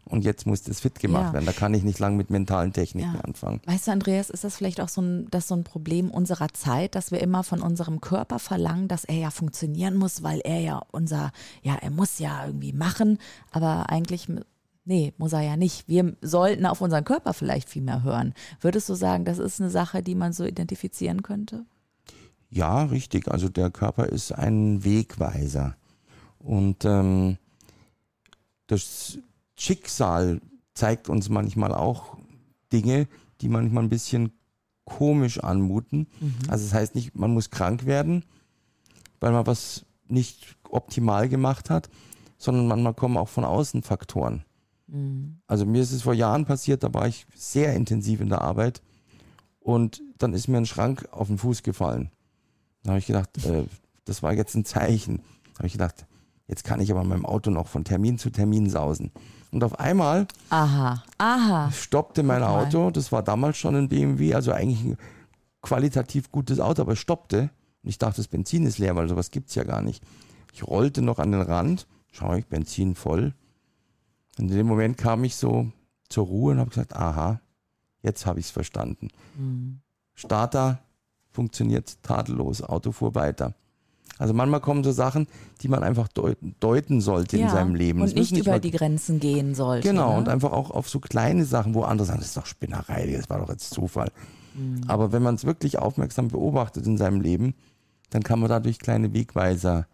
und 0.05 0.23
jetzt 0.23 0.45
muss 0.45 0.61
das 0.61 0.79
fit 0.79 0.99
gemacht 0.99 1.25
Ja. 1.29 1.33
werden. 1.33 1.45
Da 1.47 1.53
kann 1.53 1.73
ich 1.73 1.83
nicht 1.83 1.97
lang 1.97 2.17
mit 2.17 2.29
mentalen 2.29 2.71
Techniken 2.71 3.15
Ja. 3.15 3.21
anfangen. 3.21 3.61
Weißt 3.65 3.88
du, 3.88 3.91
Andreas, 3.91 4.29
ist 4.29 4.43
das 4.43 4.55
vielleicht 4.57 4.79
auch 4.79 4.89
so 4.89 5.01
ein, 5.01 5.27
das 5.31 5.47
so 5.47 5.55
ein 5.55 5.63
Problem 5.63 6.11
unserer 6.11 6.49
Zeit, 6.53 6.93
dass 6.93 7.11
wir 7.11 7.19
immer 7.21 7.43
von 7.43 7.61
unserem 7.61 7.99
Körper 7.99 8.38
verlangen, 8.38 8.88
dass 8.88 9.05
er 9.05 9.15
ja 9.17 9.31
funktionieren 9.31 9.95
muss, 9.95 10.21
weil 10.21 10.39
er 10.43 10.59
ja 10.59 10.81
unser, 10.91 11.31
ja, 11.63 11.75
er 11.81 11.89
muss 11.89 12.19
ja 12.19 12.45
irgendwie 12.45 12.73
machen, 12.73 13.17
aber 13.51 13.89
eigentlich, 13.89 14.27
nee, 14.89 15.13
muss 15.17 15.34
er 15.34 15.41
ja 15.41 15.55
nicht. 15.55 15.88
Wir 15.88 16.17
sollten 16.22 16.65
auf 16.65 16.81
unseren 16.81 17.05
Körper 17.05 17.34
vielleicht 17.34 17.69
viel 17.69 17.84
mehr 17.84 18.03
hören. 18.03 18.34
Würdest 18.60 18.89
du 18.89 18.96
sagen, 18.96 19.24
das 19.24 19.38
ist 19.38 19.62
eine 19.62 19.69
Sache, 19.69 20.01
die 20.01 20.15
man 20.15 20.34
so 20.34 20.43
identifizieren 20.43 21.22
könnte? 21.22 21.65
Ja, 22.50 22.84
richtig. 22.86 23.29
Also 23.29 23.48
der 23.48 23.69
Körper 23.69 24.08
ist 24.08 24.31
ein 24.31 24.84
Wegweiser. 24.84 25.77
Und 26.39 26.84
ähm, 26.86 27.38
das 28.65 29.19
Schicksal 29.55 30.41
zeigt 30.74 31.08
uns 31.08 31.29
manchmal 31.29 31.74
auch 31.74 32.17
Dinge, 32.74 33.08
die 33.41 33.50
manchmal 33.50 33.84
ein 33.84 33.89
bisschen 33.89 34.31
komisch 34.86 35.39
anmuten. 35.39 36.08
Also 36.48 36.65
das 36.65 36.74
heißt 36.74 36.96
nicht, 36.96 37.15
man 37.15 37.31
muss 37.31 37.51
krank 37.51 37.86
werden, 37.86 38.25
weil 39.19 39.34
man 39.34 39.46
was 39.46 39.86
nicht 40.08 40.55
optimal 40.67 41.29
gemacht 41.29 41.69
hat, 41.69 41.89
sondern 42.39 42.67
manchmal 42.67 42.96
kommen 42.96 43.17
auch 43.17 43.29
von 43.29 43.46
außen 43.46 43.84
Faktoren. 43.84 44.43
Also 45.48 45.65
mir 45.65 45.81
ist 45.81 45.91
es 45.91 46.01
vor 46.01 46.13
Jahren 46.13 46.46
passiert, 46.46 46.84
da 46.84 46.93
war 46.93 47.08
ich 47.08 47.25
sehr 47.36 47.74
intensiv 47.75 48.22
in 48.22 48.29
der 48.29 48.41
Arbeit 48.41 48.81
und 49.60 50.01
dann 50.17 50.34
ist 50.34 50.48
mir 50.48 50.58
ein 50.58 50.65
Schrank 50.65 51.08
auf 51.12 51.27
den 51.27 51.38
Fuß 51.38 51.63
gefallen. 51.63 52.10
Da 52.84 52.91
habe 52.91 53.00
ich 53.00 53.08
gedacht, 53.08 53.29
äh, 53.46 53.65
das 54.05 54.24
war 54.24 54.34
jetzt 54.34 54.55
ein 54.55 54.65
Zeichen. 54.65 55.17
Da 55.53 55.60
habe 55.60 55.67
ich 55.67 55.74
gedacht, 55.74 56.05
jetzt 56.48 56.63
kann 56.63 56.79
ich 56.81 56.91
aber 56.91 57.01
mit 57.01 57.10
meinem 57.10 57.25
Auto 57.25 57.51
noch 57.51 57.67
von 57.67 57.84
Termin 57.84 58.17
zu 58.17 58.29
Termin 58.29 58.69
sausen. 58.69 59.12
Und 59.51 59.63
auf 59.63 59.79
einmal 59.79 60.27
Aha, 60.50 61.03
aha. 61.17 61.72
stoppte 61.72 62.24
mein 62.24 62.41
mal. 62.41 62.65
Auto, 62.65 62.91
das 62.91 63.12
war 63.12 63.24
damals 63.24 63.58
schon 63.58 63.75
ein 63.75 63.89
BMW, 63.89 64.36
also 64.36 64.51
eigentlich 64.51 64.84
ein 64.84 64.98
qualitativ 65.62 66.31
gutes 66.31 66.60
Auto, 66.60 66.81
aber 66.84 66.93
es 66.93 67.00
stoppte. 67.00 67.50
Und 67.84 67.89
ich 67.89 67.98
dachte, 67.98 68.17
das 68.17 68.27
Benzin 68.27 68.65
ist 68.65 68.77
leer, 68.77 68.96
weil 68.96 69.10
sowas 69.10 69.31
gibt's 69.31 69.55
ja 69.55 69.63
gar 69.63 69.81
nicht. 69.81 70.03
Ich 70.53 70.67
rollte 70.67 71.01
noch 71.01 71.19
an 71.19 71.31
den 71.31 71.41
Rand, 71.41 71.88
schaue 72.12 72.39
ich, 72.39 72.46
Benzin 72.46 72.96
voll. 72.96 73.34
Und 74.39 74.50
in 74.51 74.58
dem 74.58 74.67
Moment 74.67 74.98
kam 74.98 75.24
ich 75.24 75.36
so 75.36 75.72
zur 76.08 76.25
Ruhe 76.25 76.53
und 76.53 76.60
habe 76.60 76.69
gesagt, 76.69 76.96
aha, 76.96 77.41
jetzt 78.01 78.25
habe 78.25 78.39
ich 78.39 78.48
es 78.48 78.51
verstanden. 78.51 79.10
Starter 80.15 80.79
funktioniert 81.29 82.01
tadellos, 82.03 82.63
Auto 82.63 82.91
fuhr 82.91 83.15
weiter. 83.15 83.53
Also 84.17 84.34
manchmal 84.34 84.60
kommen 84.60 84.84
so 84.84 84.91
Sachen, 84.91 85.27
die 85.62 85.69
man 85.69 85.81
einfach 85.81 86.10
deuten, 86.10 86.55
deuten 86.60 87.00
sollte 87.00 87.38
in 87.38 87.43
ja. 87.43 87.50
seinem 87.50 87.74
Leben. 87.74 88.01
Und 88.01 88.15
nicht 88.15 88.31
müssen 88.31 88.38
über 88.38 88.60
die 88.60 88.72
Grenzen 88.72 89.19
gehen 89.19 89.56
sollte. 89.56 89.88
Genau, 89.88 90.12
ne? 90.12 90.17
und 90.17 90.30
einfach 90.30 90.52
auch 90.52 90.71
auf 90.71 90.89
so 90.89 90.99
kleine 90.99 91.45
Sachen, 91.45 91.73
wo 91.73 91.84
andere 91.84 92.06
sagen, 92.06 92.19
das 92.19 92.30
ist 92.30 92.38
doch 92.38 92.45
Spinnerei, 92.45 93.15
das 93.15 93.30
war 93.30 93.39
doch 93.39 93.49
jetzt 93.49 93.73
Zufall. 93.73 94.12
Mhm. 94.56 94.82
Aber 94.88 95.13
wenn 95.13 95.23
man 95.23 95.36
es 95.36 95.45
wirklich 95.45 95.80
aufmerksam 95.80 96.28
beobachtet 96.28 96.86
in 96.86 96.97
seinem 96.97 97.21
Leben, 97.21 97.54
dann 98.10 98.21
kann 98.21 98.39
man 98.39 98.49
dadurch 98.49 98.80
kleine 98.80 99.13
Wegweiser 99.13 99.88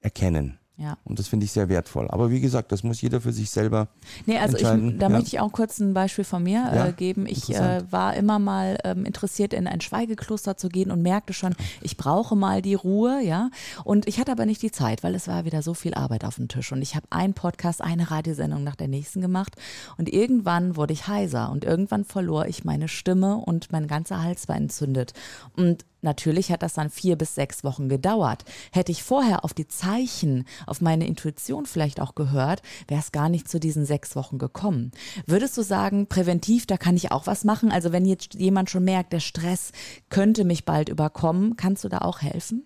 erkennen. 0.00 0.59
Ja. 0.80 0.96
Und 1.04 1.18
das 1.18 1.28
finde 1.28 1.44
ich 1.44 1.52
sehr 1.52 1.68
wertvoll. 1.68 2.08
Aber 2.08 2.30
wie 2.30 2.40
gesagt, 2.40 2.72
das 2.72 2.82
muss 2.82 3.02
jeder 3.02 3.20
für 3.20 3.34
sich 3.34 3.50
selber. 3.50 3.88
Nee, 4.24 4.38
also 4.38 4.56
ich, 4.56 4.62
entscheiden, 4.62 4.98
da 4.98 5.06
ja. 5.06 5.10
möchte 5.10 5.28
ich 5.28 5.38
auch 5.38 5.52
kurz 5.52 5.78
ein 5.78 5.92
Beispiel 5.92 6.24
von 6.24 6.42
mir 6.42 6.70
Ja, 6.74 6.86
äh, 6.86 6.92
geben. 6.92 7.26
Ich 7.26 7.54
äh, 7.54 7.82
war 7.90 8.14
immer 8.14 8.38
mal 8.38 8.78
ähm, 8.84 9.04
interessiert, 9.04 9.52
in 9.52 9.66
ein 9.66 9.82
Schweigekloster 9.82 10.56
zu 10.56 10.70
gehen 10.70 10.90
und 10.90 11.02
merkte 11.02 11.34
schon, 11.34 11.54
ich 11.82 11.98
brauche 11.98 12.34
mal 12.34 12.62
die 12.62 12.72
Ruhe, 12.72 13.20
ja. 13.22 13.50
Und 13.84 14.08
ich 14.08 14.18
hatte 14.18 14.32
aber 14.32 14.46
nicht 14.46 14.62
die 14.62 14.70
Zeit, 14.72 15.02
weil 15.02 15.14
es 15.14 15.28
war 15.28 15.44
wieder 15.44 15.60
so 15.60 15.74
viel 15.74 15.92
Arbeit 15.92 16.24
auf 16.24 16.36
dem 16.36 16.48
Tisch. 16.48 16.72
Und 16.72 16.80
ich 16.80 16.96
habe 16.96 17.06
einen 17.10 17.34
Podcast, 17.34 17.82
eine 17.82 18.10
Radiosendung 18.10 18.64
nach 18.64 18.76
der 18.76 18.88
nächsten 18.88 19.20
gemacht. 19.20 19.56
Und 19.98 20.10
irgendwann 20.10 20.76
wurde 20.76 20.94
ich 20.94 21.06
heiser 21.06 21.50
und 21.52 21.66
irgendwann 21.66 22.06
verlor 22.06 22.46
ich 22.46 22.64
meine 22.64 22.88
Stimme 22.88 23.36
und 23.36 23.70
mein 23.70 23.86
ganzer 23.86 24.22
Hals 24.22 24.48
war 24.48 24.56
entzündet. 24.56 25.12
Und 25.56 25.84
Natürlich 26.02 26.50
hat 26.50 26.62
das 26.62 26.74
dann 26.74 26.90
vier 26.90 27.16
bis 27.16 27.34
sechs 27.34 27.64
Wochen 27.64 27.88
gedauert. 27.88 28.44
Hätte 28.72 28.92
ich 28.92 29.02
vorher 29.02 29.44
auf 29.44 29.54
die 29.54 29.68
Zeichen, 29.68 30.44
auf 30.66 30.80
meine 30.80 31.06
Intuition 31.06 31.66
vielleicht 31.66 32.00
auch 32.00 32.14
gehört, 32.14 32.62
wäre 32.88 33.00
es 33.00 33.12
gar 33.12 33.28
nicht 33.28 33.48
zu 33.48 33.60
diesen 33.60 33.84
sechs 33.84 34.16
Wochen 34.16 34.38
gekommen. 34.38 34.92
Würdest 35.26 35.56
du 35.56 35.62
sagen, 35.62 36.06
präventiv, 36.06 36.66
da 36.66 36.76
kann 36.76 36.96
ich 36.96 37.12
auch 37.12 37.26
was 37.26 37.44
machen? 37.44 37.70
Also 37.70 37.92
wenn 37.92 38.04
jetzt 38.04 38.34
jemand 38.34 38.70
schon 38.70 38.84
merkt, 38.84 39.12
der 39.12 39.20
Stress 39.20 39.72
könnte 40.08 40.44
mich 40.44 40.64
bald 40.64 40.88
überkommen, 40.88 41.56
kannst 41.56 41.84
du 41.84 41.88
da 41.88 41.98
auch 41.98 42.22
helfen? 42.22 42.64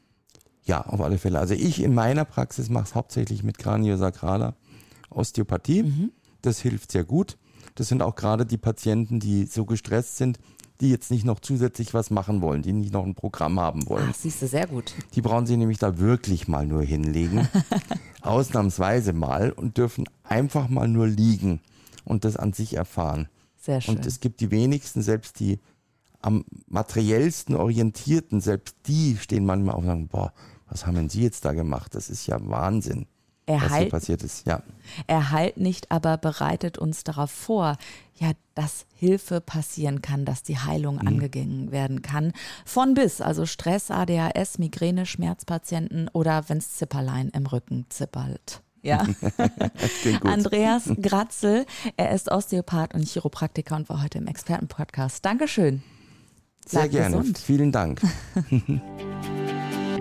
Ja, 0.64 0.87
auf 0.87 1.01
alle 1.01 1.18
Fälle. 1.18 1.38
Also 1.38 1.55
ich 1.55 1.83
in 1.83 1.94
meiner 1.94 2.25
Praxis 2.25 2.70
mache 2.70 2.85
es 2.85 2.94
hauptsächlich 2.94 3.42
mit 3.42 3.59
Kraniosakraler 3.59 4.55
Osteopathie. 5.11 6.11
Das 6.42 6.61
hilft 6.61 6.92
sehr 6.92 7.05
gut. 7.05 7.37
Das 7.75 7.88
sind 7.88 8.03
auch 8.03 8.14
gerade 8.14 8.47
die 8.47 8.57
Patienten, 8.57 9.20
die 9.20 9.47
so 9.47 9.64
gestresst 9.64 10.16
sind, 10.16 10.38
die 10.81 10.91
jetzt 10.91 11.11
nicht 11.11 11.25
noch 11.25 11.41
zusätzlich 11.41 11.95
was 11.95 12.11
machen 12.11 12.43
wollen, 12.43 12.63
die 12.63 12.73
nicht 12.73 12.93
noch 12.93 13.05
ein 13.05 13.15
Programm 13.15 13.61
haben 13.61 13.89
wollen. 13.89 14.09
Ach, 14.11 14.15
siehst 14.15 14.43
du, 14.43 14.49
sehr 14.49 14.67
gut. 14.67 14.95
Die 15.15 15.23
brauchen 15.23 15.47
sich 15.47 15.57
nämlich 15.57 15.79
da 15.79 15.99
wirklich 15.99 16.49
mal 16.49 16.67
nur 16.67 16.83
hinlegen. 16.83 17.49
Ausnahmsweise 18.23 19.13
mal 19.13 19.53
und 19.53 19.79
dürfen 19.79 20.09
einfach 20.25 20.69
mal 20.69 20.89
nur 20.89 21.07
liegen 21.07 21.61
und 22.05 22.25
das 22.25 22.37
an 22.37 22.53
sich 22.53 22.75
erfahren. 22.75 23.29
Sehr 23.57 23.81
schön. 23.81 23.97
Und 23.97 24.07
es 24.07 24.21
gibt 24.21 24.41
die 24.41 24.51
wenigsten, 24.51 25.03
selbst 25.03 25.41
die 25.41 25.61
am 26.21 26.45
materiellsten 26.69 27.55
orientierten, 27.55 28.41
selbst 28.41 28.77
die 28.87 29.17
stehen 29.19 29.45
manchmal 29.45 29.75
auf 29.75 29.83
und 29.83 29.87
sagen, 29.87 30.09
boah, 30.09 30.33
was 30.69 30.87
haben 30.87 30.95
denn 30.95 31.11
Sie 31.11 31.23
jetzt 31.23 31.45
da 31.45 31.53
gemacht? 31.53 31.95
Das 31.95 32.09
ist 32.09 32.27
ja 32.27 32.39
Wahnsinn, 32.49 33.07
Er 33.46 33.57
was 33.57 33.62
hier 33.62 33.70
heilt 33.70 33.90
passiert 33.90 34.22
ist. 34.22 34.46
Ja, 34.46 34.62
Er 35.07 35.30
heilt 35.30 35.57
nicht, 35.59 35.90
aber 35.90 36.16
bereitet 36.16 36.78
uns 36.78 37.04
darauf 37.04 37.30
vor, 37.30 37.76
ja, 38.16 38.30
dass 38.54 38.87
Hilfe 38.96 39.40
passieren 39.40 40.00
kann, 40.02 40.24
dass 40.24 40.42
die 40.42 40.59
Heilung 40.59 40.96
Mhm. 40.96 41.09
angegangen 41.09 41.72
werden 41.72 42.00
kann. 42.02 42.33
Von 42.64 42.94
bis, 42.94 43.20
also 43.20 43.44
Stress, 43.44 43.90
ADHS, 43.90 44.59
Migräne, 44.59 45.04
Schmerzpatienten 45.04 46.09
oder 46.12 46.48
wenn's 46.48 46.76
Zipperlein 46.76 47.28
im 47.30 47.46
Rücken 47.46 47.87
zippert. 47.90 48.62
Ja. 48.83 49.07
Andreas 50.24 50.85
Gratzel, 51.00 51.66
er 51.96 52.12
ist 52.12 52.30
Osteopath 52.30 52.94
und 52.94 53.07
Chiropraktiker 53.09 53.76
und 53.76 53.88
war 53.88 54.02
heute 54.02 54.18
im 54.18 54.26
Expertenpodcast. 54.26 55.24
Dankeschön. 55.24 55.83
Sehr 56.66 56.80
Bleib 56.83 56.90
gerne. 56.92 57.16
gesund. 57.18 57.38
Vielen 57.38 57.72
Dank. 57.72 58.00